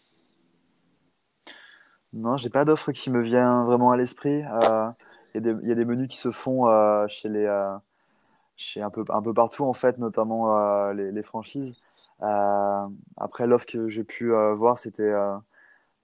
Non, 2.12 2.36
j'ai 2.36 2.48
pas 2.48 2.64
d'offre 2.64 2.92
qui 2.92 3.10
me 3.10 3.20
vient 3.20 3.64
vraiment 3.64 3.90
à 3.90 3.96
l'esprit. 3.96 4.42
Euh, 4.42 4.90
il 5.34 5.44
y, 5.64 5.72
a 5.72 5.74
des 5.74 5.84
menus 5.84 6.08
qui 6.08 6.16
se 6.16 6.30
font 6.30 6.66
euh, 6.66 7.06
chez 7.08 7.28
les 7.28 7.46
chez 8.56 8.80
un 8.80 8.88
peu 8.88 9.04
un 9.10 9.20
peu 9.20 9.34
partout 9.34 9.64
en 9.64 9.74
fait, 9.74 9.98
notamment 9.98 10.90
les, 10.92 11.22
franchises. 11.22 11.74
après, 12.20 13.46
l'offre 13.46 13.66
que 13.66 13.90
j'ai 13.90 14.02
pu 14.02 14.30
voir, 14.54 14.78
c'était 14.78 15.12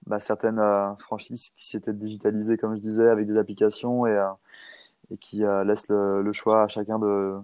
bah, 0.05 0.19
certaines 0.19 0.61
franchises 0.99 1.49
qui 1.49 1.67
s'étaient 1.67 1.93
digitalisées, 1.93 2.57
comme 2.57 2.75
je 2.75 2.81
disais, 2.81 3.07
avec 3.09 3.25
des 3.25 3.39
applications 3.39 4.05
et 5.13 5.17
qui 5.17 5.43
euh, 5.43 5.63
laisse 5.63 5.87
le, 5.89 6.33
choix 6.33 6.63
à 6.63 6.67
chacun 6.67 6.99
de, 6.99 7.37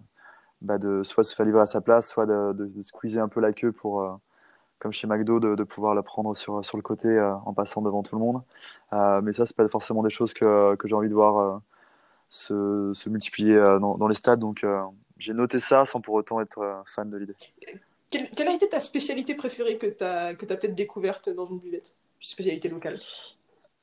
bah 0.61 0.77
de 0.77 1.03
soit 1.03 1.23
se 1.23 1.35
faire 1.35 1.45
livrer 1.45 1.61
à 1.61 1.65
sa 1.65 1.81
place, 1.81 2.09
soit 2.09 2.25
de, 2.25 2.53
de, 2.53 2.81
squeezer 2.81 3.23
un 3.23 3.29
peu 3.29 3.39
la 3.39 3.53
queue 3.53 3.71
pour, 3.71 4.01
euh, 4.01 4.11
comme 4.79 4.91
chez 4.91 5.07
McDo, 5.07 5.39
de, 5.39 5.55
de, 5.55 5.63
pouvoir 5.63 5.93
la 5.93 6.03
prendre 6.03 6.35
sur, 6.35 6.65
sur 6.65 6.77
le 6.77 6.83
côté 6.83 7.07
euh, 7.07 7.33
en 7.45 7.53
passant 7.53 7.81
devant 7.81 8.03
tout 8.03 8.15
le 8.15 8.21
monde. 8.21 8.41
mais 9.23 9.33
ça, 9.33 9.45
c'est 9.45 9.55
pas 9.55 9.67
forcément 9.67 10.03
des 10.03 10.09
choses 10.09 10.33
que, 10.33 10.75
que 10.75 10.87
j'ai 10.87 10.95
envie 10.95 11.09
de 11.09 11.13
voir 11.13 11.61
se, 12.29 12.91
se, 12.93 13.09
multiplier 13.09 13.55
dans, 13.79 13.93
dans, 13.93 14.07
les 14.07 14.15
stades. 14.15 14.39
Donc, 14.39 14.65
j'ai 15.17 15.33
noté 15.33 15.59
ça 15.59 15.85
sans 15.85 16.01
pour 16.01 16.15
autant 16.15 16.41
être 16.41 16.83
fan 16.85 17.09
de 17.09 17.17
l'idée. 17.17 17.35
Quelle, 18.09 18.47
a 18.47 18.53
été 18.53 18.67
ta 18.67 18.79
spécialité 18.79 19.35
préférée 19.35 19.77
que 19.77 19.85
tu 19.85 20.03
as, 20.03 20.33
que 20.33 20.45
as 20.45 20.57
peut-être 20.57 20.73
découverte 20.73 21.29
dans 21.29 21.45
une 21.45 21.59
buvette? 21.59 21.93
Spécialité 22.19 22.67
locale? 22.67 22.99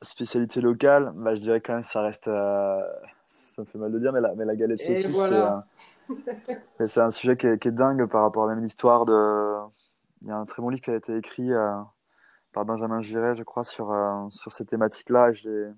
Spécialité 0.03 0.61
locale, 0.61 1.13
bah, 1.15 1.37
je 1.37 1.41
dirais 1.43 1.61
quand 1.61 1.75
même 1.75 1.83
que 1.83 1.89
ça 1.89 2.03
reste 2.03 2.29
ça 3.29 3.63
me 3.63 3.67
fait 3.67 3.79
mal 3.79 3.93
de 3.93 3.99
dire, 3.99 4.13
mais 4.13 4.21
la, 4.21 4.35
mais 4.35 4.45
la 4.45 4.57
galette 4.57 4.81
saucisse, 4.81 5.09
c'est 6.87 7.01
un, 7.01 7.11
sujet 7.11 7.37
qui 7.37 7.47
est, 7.47 7.67
dingue 7.69 8.07
par 8.07 8.23
rapport 8.23 8.45
à 8.45 8.49
même 8.49 8.63
l'histoire 8.63 9.05
de. 9.05 9.57
Il 10.23 10.29
y 10.29 10.31
a 10.31 10.37
un 10.37 10.45
très 10.45 10.63
bon 10.63 10.69
livre 10.69 10.83
qui 10.83 10.91
a 10.91 10.97
été 10.97 11.17
écrit 11.17 11.53
euh, 11.53 11.75
par 12.53 12.65
Benjamin 12.65 13.01
Giret, 13.01 13.35
je 13.35 13.43
crois, 13.43 13.65
sur, 13.65 13.93
euh, 13.93 14.27
sur 14.31 14.53
ces 14.53 14.65
thématiques-là. 14.65 15.33
Je 15.33 15.73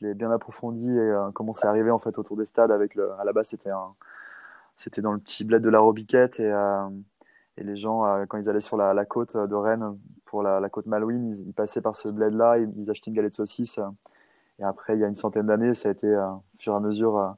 l'ai 0.00 0.14
bien 0.14 0.30
approfondi 0.30 0.90
et 0.90 0.98
euh, 0.98 1.30
comment 1.32 1.52
c'est 1.52 1.66
arrivé 1.66 1.90
en 1.90 1.98
fait 1.98 2.18
autour 2.18 2.36
des 2.36 2.44
stades. 2.44 2.72
Avec 2.72 2.94
le, 2.96 3.12
à 3.20 3.24
la 3.24 3.32
base, 3.32 3.48
c'était 3.48 3.70
c'était 4.76 5.00
dans 5.00 5.12
le 5.12 5.18
petit 5.18 5.44
bled 5.44 5.62
de 5.62 5.70
la 5.70 5.78
Robiquette 5.78 6.40
et, 6.40 6.52
et 7.56 7.64
les 7.64 7.76
gens, 7.76 8.26
quand 8.28 8.36
ils 8.36 8.50
allaient 8.50 8.60
sur 8.60 8.76
la, 8.76 8.92
la 8.92 9.06
côte 9.06 9.36
de 9.36 9.54
Rennes, 9.54 9.96
pour 10.26 10.42
la, 10.42 10.60
la 10.60 10.68
côte 10.68 10.86
Malouine, 10.86 11.32
ils, 11.32 11.48
ils, 11.48 11.54
passaient 11.54 11.80
par 11.80 11.96
ce 11.96 12.08
bled-là, 12.08 12.58
ils, 12.58 12.70
ils, 12.76 12.90
achetaient 12.90 13.10
une 13.10 13.16
galette 13.16 13.32
de 13.32 13.36
saucisse. 13.36 13.80
Et 14.58 14.64
après, 14.64 14.94
il 14.94 15.00
y 15.00 15.04
a 15.04 15.08
une 15.08 15.16
centaine 15.16 15.46
d'années, 15.46 15.74
ça 15.74 15.88
a 15.88 15.92
été, 15.92 16.16
au 16.16 16.42
fur 16.58 16.72
et 16.72 16.76
à 16.76 16.80
mesure, 16.80 17.36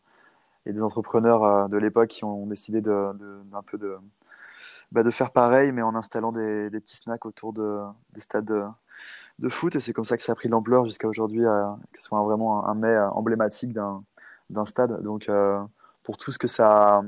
et 0.67 0.73
des 0.73 0.83
entrepreneurs 0.83 1.69
de 1.69 1.77
l'époque 1.79 2.09
qui 2.09 2.25
ont 2.25 2.47
décidé 2.47 2.81
de, 2.81 3.13
de, 3.15 3.41
d'un 3.51 3.63
peu 3.63 3.79
de, 3.79 3.97
bah, 4.93 5.03
de 5.03 5.11
faire 5.11 5.31
pareil, 5.31 5.73
mais 5.73 5.83
en 5.83 5.95
installant 5.95 6.33
des, 6.33 6.71
des 6.71 6.81
petits 6.81 6.97
snacks 6.97 7.25
autour 7.27 7.53
de, 7.53 7.81
des 8.13 8.21
stades 8.21 8.45
de, 8.45 8.65
de 9.39 9.49
foot. 9.49 9.75
Et 9.77 9.81
c'est 9.81 9.93
comme 9.93 10.05
ça 10.05 10.17
que 10.17 10.23
ça 10.23 10.33
a 10.33 10.35
pris 10.35 10.49
de 10.49 10.53
l'ampleur 10.53 10.85
jusqu'à 10.85 11.09
aujourd'hui, 11.09 11.43
que 11.93 11.99
ce 11.99 12.05
soit 12.05 12.23
vraiment 12.23 12.67
un, 12.67 12.71
un 12.71 12.75
mets 12.75 12.99
emblématique 13.13 13.73
d'un, 13.73 14.05
d'un 14.51 14.65
stade. 14.65 15.03
Donc, 15.03 15.29
euh, 15.29 15.61
pour 16.03 16.17
tout 16.19 16.33
ce 16.33 16.39
que 16.39 16.49
ça, 16.49 17.03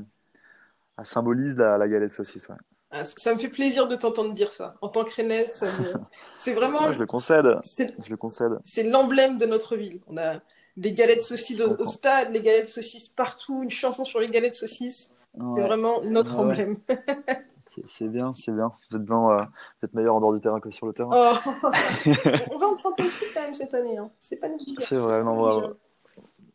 ça 0.97 1.03
symbolise, 1.03 1.57
la, 1.57 1.77
la 1.77 1.87
galette 1.87 2.11
saucisse. 2.11 2.49
Ouais. 2.49 2.55
Ah, 2.91 3.05
ça 3.05 3.33
me 3.33 3.39
fait 3.39 3.49
plaisir 3.49 3.87
de 3.87 3.95
t'entendre 3.95 4.33
dire 4.33 4.51
ça. 4.51 4.75
En 4.81 4.89
tant 4.89 5.05
que 5.05 5.15
Rennais, 5.15 5.47
me... 5.61 5.67
c'est 6.35 6.53
vraiment. 6.53 6.87
Ouais, 6.87 6.93
je 6.93 6.99
le 6.99 7.05
concède. 7.05 7.45
Je 7.63 8.09
le 8.09 8.17
concède. 8.17 8.51
C'est 8.63 8.83
l'emblème 8.83 9.37
de 9.37 9.45
notre 9.45 9.77
ville. 9.77 10.01
On 10.07 10.17
a 10.17 10.35
des 10.75 10.91
galettes 10.91 11.21
saucisses 11.21 11.61
au, 11.61 11.81
au, 11.81 11.85
stade, 11.85 12.33
les 12.33 12.41
galettes 12.41 12.67
saucisses 12.67 13.07
partout, 13.07 13.63
une 13.63 13.71
chanson 13.71 14.03
sur 14.03 14.19
les 14.19 14.27
galettes 14.27 14.55
saucisses. 14.55 15.13
Ouais. 15.35 15.45
C'est 15.55 15.61
vraiment 15.61 16.01
notre 16.03 16.35
ouais. 16.35 16.41
emblème. 16.41 16.77
c'est 17.85 18.07
bien, 18.09 18.33
c'est 18.33 18.51
bien. 18.51 18.71
Vous 18.89 18.97
êtes 18.97 19.03
bien, 19.03 19.29
euh, 19.29 19.41
vous 19.41 19.85
êtes 19.85 19.93
meilleur 19.93 20.15
en 20.15 20.19
dehors 20.19 20.33
du 20.33 20.41
terrain 20.41 20.59
que 20.59 20.71
sur 20.71 20.87
le 20.87 20.93
terrain. 20.93 21.09
Oh. 21.13 21.51
on 22.51 22.57
va 22.57 22.67
en 22.67 22.75
prendre 22.75 22.95
plus 22.97 23.23
quand 23.33 23.41
même 23.41 23.53
cette 23.53 23.73
année. 23.73 23.97
Hein. 23.97 24.11
C'est 24.19 24.35
pas 24.35 24.49
négligeable. 24.49 24.85
C'est 24.85 24.97
vrai, 24.97 25.23
non, 25.23 25.37
bravo. 25.37 25.77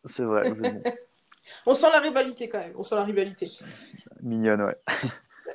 C'est 0.05 0.23
vrai. 0.23 0.43
on 1.65 1.73
sent 1.73 1.87
la 1.91 1.99
rivalité 1.99 2.47
quand 2.47 2.59
même. 2.59 2.73
On 2.77 2.83
sent 2.83 2.95
la 2.95 3.03
rivalité. 3.03 3.51
Mignonne, 4.21 4.61
ouais. 4.61 4.77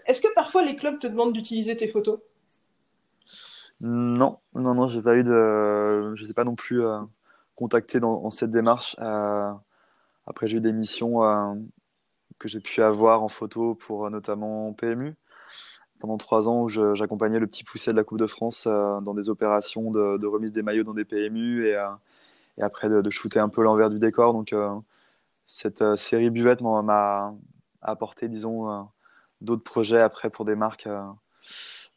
Est-ce 0.06 0.20
que 0.20 0.32
parfois 0.34 0.62
les 0.62 0.76
clubs 0.76 0.98
te 0.98 1.06
demandent 1.06 1.32
d'utiliser 1.32 1.76
tes 1.76 1.88
photos? 1.88 2.20
Non, 3.80 4.38
non, 4.54 4.74
non, 4.74 4.88
j'ai 4.88 5.02
pas 5.02 5.16
eu 5.16 5.24
de. 5.24 6.14
Je 6.14 6.24
sais 6.24 6.34
pas 6.34 6.44
non 6.44 6.54
plus 6.54 6.84
euh, 6.84 7.00
contacté 7.56 8.00
dans, 8.00 8.30
cette 8.30 8.50
démarche. 8.50 8.96
Euh, 9.00 9.52
après, 10.26 10.46
j'ai 10.46 10.58
eu 10.58 10.60
des 10.60 10.72
missions 10.72 11.24
euh, 11.24 11.54
que 12.38 12.48
j'ai 12.48 12.60
pu 12.60 12.82
avoir 12.82 13.22
en 13.22 13.28
photo 13.28 13.74
pour 13.74 14.08
notamment 14.10 14.72
PMU 14.72 15.16
pendant 16.02 16.18
trois 16.18 16.48
ans 16.48 16.62
où 16.62 16.68
j'accompagnais 16.68 17.38
le 17.38 17.46
petit 17.46 17.62
poussé 17.62 17.92
de 17.92 17.96
la 17.96 18.02
Coupe 18.02 18.18
de 18.18 18.26
France 18.26 18.66
euh, 18.66 19.00
dans 19.02 19.14
des 19.14 19.28
opérations 19.28 19.92
de, 19.92 20.26
remise 20.26 20.50
des 20.50 20.62
maillots 20.62 20.82
dans 20.82 20.94
des 20.94 21.04
PMU 21.04 21.64
et, 21.68 21.76
euh, 21.76 21.90
après 22.60 22.88
de, 22.88 23.00
de, 23.00 23.10
shooter 23.10 23.38
un 23.38 23.48
peu 23.48 23.62
l'envers 23.62 23.88
du 23.88 24.00
décor. 24.00 24.32
Donc 24.32 24.52
euh, 24.52 24.74
cette 25.46 25.84
série 25.94 26.30
buvette 26.30 26.60
m'a 26.60 27.32
apporté, 27.82 28.28
disons, 28.28 28.88
d'autres 29.42 29.64
projets 29.64 30.00
après 30.00 30.30
pour 30.30 30.44
des 30.44 30.54
marques. 30.54 30.88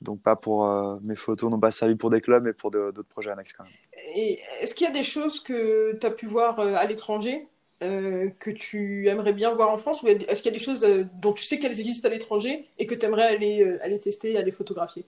donc 0.02 0.22
pas 0.22 0.36
pour 0.36 0.68
mes 1.02 1.16
photos, 1.16 1.50
n'ont 1.50 1.60
pas 1.60 1.72
servi 1.72 1.96
pour 1.96 2.10
des 2.10 2.22
clubs, 2.22 2.44
mais 2.44 2.54
pour 2.54 2.72
d'autres 2.72 3.04
projets 3.04 3.32
annexes 3.32 3.54
quand 3.54 3.64
même. 3.64 3.74
Et 4.16 4.40
est-ce 4.62 4.76
qu'il 4.76 4.86
y 4.86 4.90
a 4.90 4.94
des 4.94 5.04
choses 5.04 5.40
que 5.40 5.96
tu 5.96 6.06
as 6.06 6.12
pu 6.12 6.26
voir 6.26 6.60
à 6.60 6.86
l'étranger 6.86 7.48
euh, 7.84 8.30
que 8.40 8.52
tu 8.52 9.10
aimerais 9.10 9.34
bien 9.34 9.54
voir 9.54 9.70
en 9.70 9.78
France? 9.78 10.02
Ou 10.02 10.08
est-ce 10.08 10.42
qu'il 10.42 10.52
y 10.52 10.56
a 10.56 10.58
des 10.58 10.64
choses 10.64 10.84
euh, 10.84 11.04
dont 11.22 11.34
tu 11.34 11.44
sais 11.44 11.60
qu'elles 11.60 11.80
existent 11.80 12.08
à 12.08 12.12
l'étranger 12.12 12.68
et 12.80 12.86
que 12.86 12.96
tu 12.96 13.06
aimerais 13.06 13.28
aller, 13.36 13.64
euh, 13.64 13.84
aller 13.84 14.00
tester 14.00 14.32
et 14.32 14.38
aller 14.38 14.52
photographier? 14.52 15.06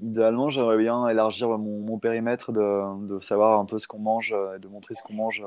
Idéalement, 0.00 0.48
j'aimerais 0.48 0.78
bien 0.78 1.06
élargir 1.08 1.48
mon, 1.48 1.80
mon 1.80 1.98
périmètre, 1.98 2.52
de, 2.52 3.06
de, 3.06 3.20
savoir 3.20 3.60
un 3.60 3.66
peu 3.66 3.78
ce 3.78 3.86
qu'on 3.86 3.98
mange 3.98 4.34
et 4.56 4.58
de 4.58 4.68
montrer 4.68 4.94
ce 4.94 5.02
qu'on 5.02 5.12
mange 5.12 5.44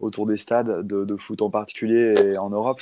autour 0.00 0.26
des 0.26 0.36
stades 0.36 0.84
de, 0.86 1.04
de, 1.04 1.16
foot 1.16 1.42
en 1.42 1.50
particulier 1.50 2.14
et 2.18 2.38
en 2.38 2.50
Europe. 2.50 2.80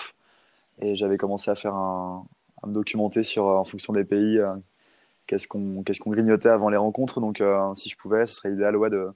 Et 0.80 0.96
j'avais 0.96 1.16
commencé 1.16 1.50
à 1.50 1.54
faire 1.54 1.74
un, 1.74 2.24
à 2.62 2.66
me 2.66 2.72
documenter 2.72 3.22
sur, 3.22 3.44
en 3.44 3.64
fonction 3.64 3.92
des 3.92 4.04
pays, 4.04 4.40
qu'est-ce 5.26 5.46
qu'on 5.46 5.82
qu'est-ce 5.82 6.00
qu'on 6.00 6.10
grignotait 6.10 6.50
avant 6.50 6.68
les 6.70 6.76
rencontres. 6.76 7.20
Donc, 7.20 7.42
si 7.76 7.88
je 7.88 7.96
pouvais, 7.96 8.26
ce 8.26 8.34
serait 8.34 8.52
idéal 8.52 8.76
ouais, 8.76 8.90
de, 8.90 9.12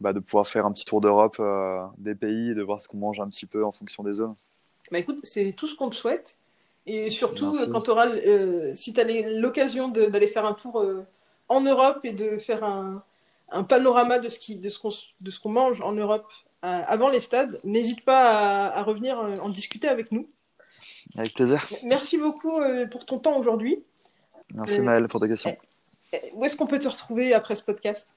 bah, 0.00 0.12
de 0.12 0.20
pouvoir 0.20 0.46
faire 0.46 0.66
un 0.66 0.72
petit 0.72 0.84
tour 0.84 1.00
d'Europe, 1.00 1.36
euh, 1.40 1.82
des 1.98 2.14
pays, 2.14 2.50
et 2.50 2.54
de 2.54 2.62
voir 2.62 2.82
ce 2.82 2.88
qu'on 2.88 2.98
mange 2.98 3.20
un 3.20 3.28
petit 3.28 3.46
peu 3.46 3.64
en 3.64 3.72
fonction 3.72 4.02
des 4.02 4.14
zones. 4.14 4.34
Bah 4.90 4.98
écoute, 4.98 5.20
c'est 5.22 5.52
tout 5.52 5.66
ce 5.66 5.74
qu'on 5.74 5.88
te 5.88 5.94
souhaite. 5.94 6.38
Et 6.86 7.08
surtout, 7.08 7.52
Merci. 7.52 7.70
quand 7.70 7.80
tu 7.80 7.90
auras, 7.90 8.08
euh, 8.08 8.74
si 8.74 8.92
tu 8.92 9.00
as 9.00 9.04
l'occasion 9.40 9.88
d'aller 9.88 10.28
faire 10.28 10.44
un 10.44 10.52
tour 10.52 10.80
euh, 10.80 11.06
en 11.48 11.62
Europe 11.62 12.00
et 12.04 12.12
de 12.12 12.36
faire 12.36 12.62
un, 12.64 13.02
un 13.50 13.64
panorama 13.64 14.18
de 14.18 14.28
ce 14.28 14.78
qu'on 14.78 14.90
de 15.20 15.30
ce 15.30 15.40
qu'on 15.40 15.50
mange 15.50 15.80
en 15.80 15.92
Europe 15.92 16.30
euh, 16.64 16.82
avant 16.86 17.08
les 17.08 17.20
stades, 17.20 17.58
n'hésite 17.64 18.04
pas 18.04 18.66
à, 18.66 18.78
à, 18.78 18.82
revenir 18.82 19.18
en 19.18 19.48
discuter 19.48 19.88
avec 19.88 20.12
nous. 20.12 20.28
Avec 21.16 21.34
plaisir. 21.34 21.66
Merci 21.84 22.18
beaucoup 22.18 22.60
euh, 22.60 22.86
pour 22.86 23.06
ton 23.06 23.18
temps 23.18 23.36
aujourd'hui. 23.38 23.82
Merci 24.54 24.80
Maëlle 24.80 25.08
pour 25.08 25.20
ta 25.20 25.28
question. 25.28 25.56
Où 26.34 26.44
est-ce 26.44 26.56
qu'on 26.56 26.66
peut 26.66 26.78
te 26.78 26.88
retrouver 26.88 27.34
après 27.34 27.56
ce 27.56 27.62
podcast? 27.62 28.16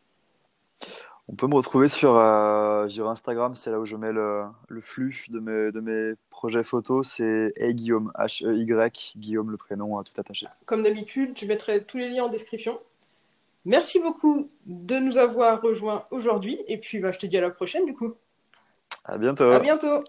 On 1.29 1.35
peut 1.35 1.47
me 1.47 1.55
retrouver 1.55 1.89
sur, 1.89 2.15
euh, 2.15 2.87
Instagram, 2.87 3.53
c'est 3.53 3.69
là 3.69 3.79
où 3.79 3.85
je 3.85 3.97
mets 3.97 4.13
le, 4.13 4.45
le, 4.69 4.79
flux 4.79 5.25
de 5.27 5.39
mes, 5.39 5.71
de 5.73 5.79
mes 5.81 6.13
projets 6.29 6.63
photos. 6.63 7.07
C'est 7.07 7.53
Hey 7.57 7.73
Guillaume, 7.73 8.13
H-E-Y, 8.15 9.17
Guillaume 9.17 9.51
le 9.51 9.57
prénom 9.57 10.01
tout 10.03 10.13
attaché. 10.19 10.47
Comme 10.65 10.83
d'habitude, 10.83 11.37
je 11.37 11.45
mettrai 11.45 11.83
tous 11.83 11.97
les 11.97 12.09
liens 12.09 12.25
en 12.25 12.29
description. 12.29 12.79
Merci 13.65 13.99
beaucoup 13.99 14.49
de 14.65 14.95
nous 14.95 15.17
avoir 15.17 15.61
rejoints 15.61 16.05
aujourd'hui. 16.11 16.59
Et 16.67 16.77
puis, 16.77 16.99
bah, 16.99 17.11
je 17.11 17.19
te 17.19 17.25
dis 17.25 17.37
à 17.37 17.41
la 17.41 17.49
prochaine 17.49 17.85
du 17.85 17.93
coup. 17.93 18.13
À 19.03 19.17
bientôt. 19.17 19.51
À 19.51 19.59
bientôt. 19.59 20.05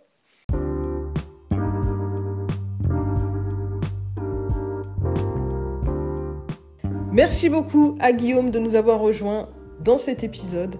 Merci 7.18 7.48
beaucoup 7.48 7.96
à 7.98 8.12
Guillaume 8.12 8.52
de 8.52 8.60
nous 8.60 8.76
avoir 8.76 9.00
rejoints 9.00 9.48
dans 9.82 9.98
cet 9.98 10.22
épisode 10.22 10.76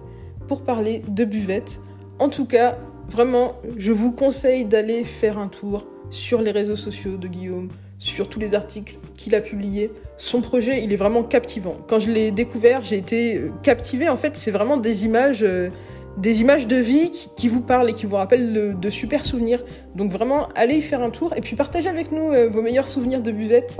pour 0.47 0.61
parler 0.61 1.01
de 1.05 1.25
buvette. 1.25 1.81
En 2.17 2.29
tout 2.29 2.45
cas, 2.45 2.77
vraiment, 3.09 3.57
je 3.77 3.91
vous 3.91 4.13
conseille 4.13 4.63
d'aller 4.63 5.03
faire 5.03 5.37
un 5.37 5.49
tour 5.49 5.85
sur 6.11 6.41
les 6.41 6.51
réseaux 6.51 6.77
sociaux 6.77 7.17
de 7.17 7.27
Guillaume, 7.27 7.67
sur 7.97 8.29
tous 8.29 8.39
les 8.39 8.55
articles 8.55 8.95
qu'il 9.17 9.35
a 9.35 9.41
publiés. 9.41 9.91
Son 10.15 10.39
projet, 10.39 10.81
il 10.81 10.93
est 10.93 10.95
vraiment 10.95 11.23
captivant. 11.23 11.75
Quand 11.89 11.99
je 11.99 12.09
l'ai 12.09 12.31
découvert, 12.31 12.83
j'ai 12.83 12.95
été 12.95 13.41
captivé. 13.61 14.07
En 14.07 14.15
fait, 14.15 14.37
c'est 14.37 14.51
vraiment 14.51 14.77
des 14.77 15.03
images, 15.03 15.43
euh, 15.43 15.67
des 16.15 16.39
images 16.39 16.67
de 16.67 16.77
vie 16.77 17.11
qui, 17.35 17.49
vous 17.49 17.59
parlent 17.59 17.89
et 17.89 17.93
qui 17.93 18.05
vous 18.05 18.15
rappellent 18.15 18.53
de, 18.53 18.71
de, 18.71 18.89
super 18.89 19.25
souvenirs. 19.25 19.61
Donc 19.93 20.09
vraiment, 20.09 20.47
allez 20.55 20.75
y 20.75 20.81
faire 20.81 21.01
un 21.03 21.09
tour 21.09 21.33
et 21.35 21.41
puis 21.41 21.57
partagez 21.57 21.89
avec 21.89 22.13
nous 22.13 22.31
euh, 22.31 22.47
vos 22.47 22.61
meilleurs 22.61 22.87
souvenirs 22.87 23.21
de 23.21 23.31
buvette. 23.31 23.75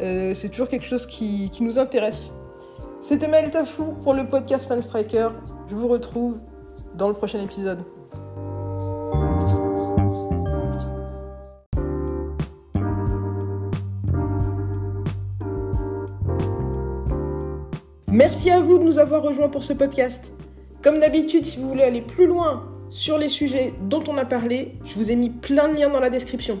Euh, 0.00 0.32
c'est 0.34 0.48
toujours 0.48 0.68
quelque 0.68 0.86
chose 0.86 1.06
qui, 1.06 1.50
nous 1.60 1.78
intéresse. 1.78 2.32
C'était 3.00 3.28
Maël 3.28 3.50
Tafou 3.50 3.94
pour 4.02 4.14
le 4.14 4.26
podcast 4.26 4.66
Fan 4.66 4.82
Striker. 4.82 5.28
Je 5.70 5.74
vous 5.74 5.88
retrouve 5.88 6.38
dans 6.94 7.08
le 7.08 7.14
prochain 7.14 7.40
épisode. 7.40 7.80
Merci 18.08 18.50
à 18.50 18.60
vous 18.60 18.78
de 18.78 18.84
nous 18.84 18.98
avoir 18.98 19.22
rejoints 19.22 19.48
pour 19.48 19.64
ce 19.64 19.72
podcast. 19.72 20.32
Comme 20.82 21.00
d'habitude, 21.00 21.44
si 21.44 21.58
vous 21.58 21.68
voulez 21.68 21.82
aller 21.82 22.00
plus 22.00 22.26
loin 22.26 22.64
sur 22.90 23.18
les 23.18 23.28
sujets 23.28 23.74
dont 23.82 24.04
on 24.06 24.16
a 24.16 24.24
parlé, 24.24 24.76
je 24.84 24.94
vous 24.94 25.10
ai 25.10 25.16
mis 25.16 25.30
plein 25.30 25.68
de 25.68 25.74
liens 25.74 25.90
dans 25.90 25.98
la 25.98 26.10
description. 26.10 26.60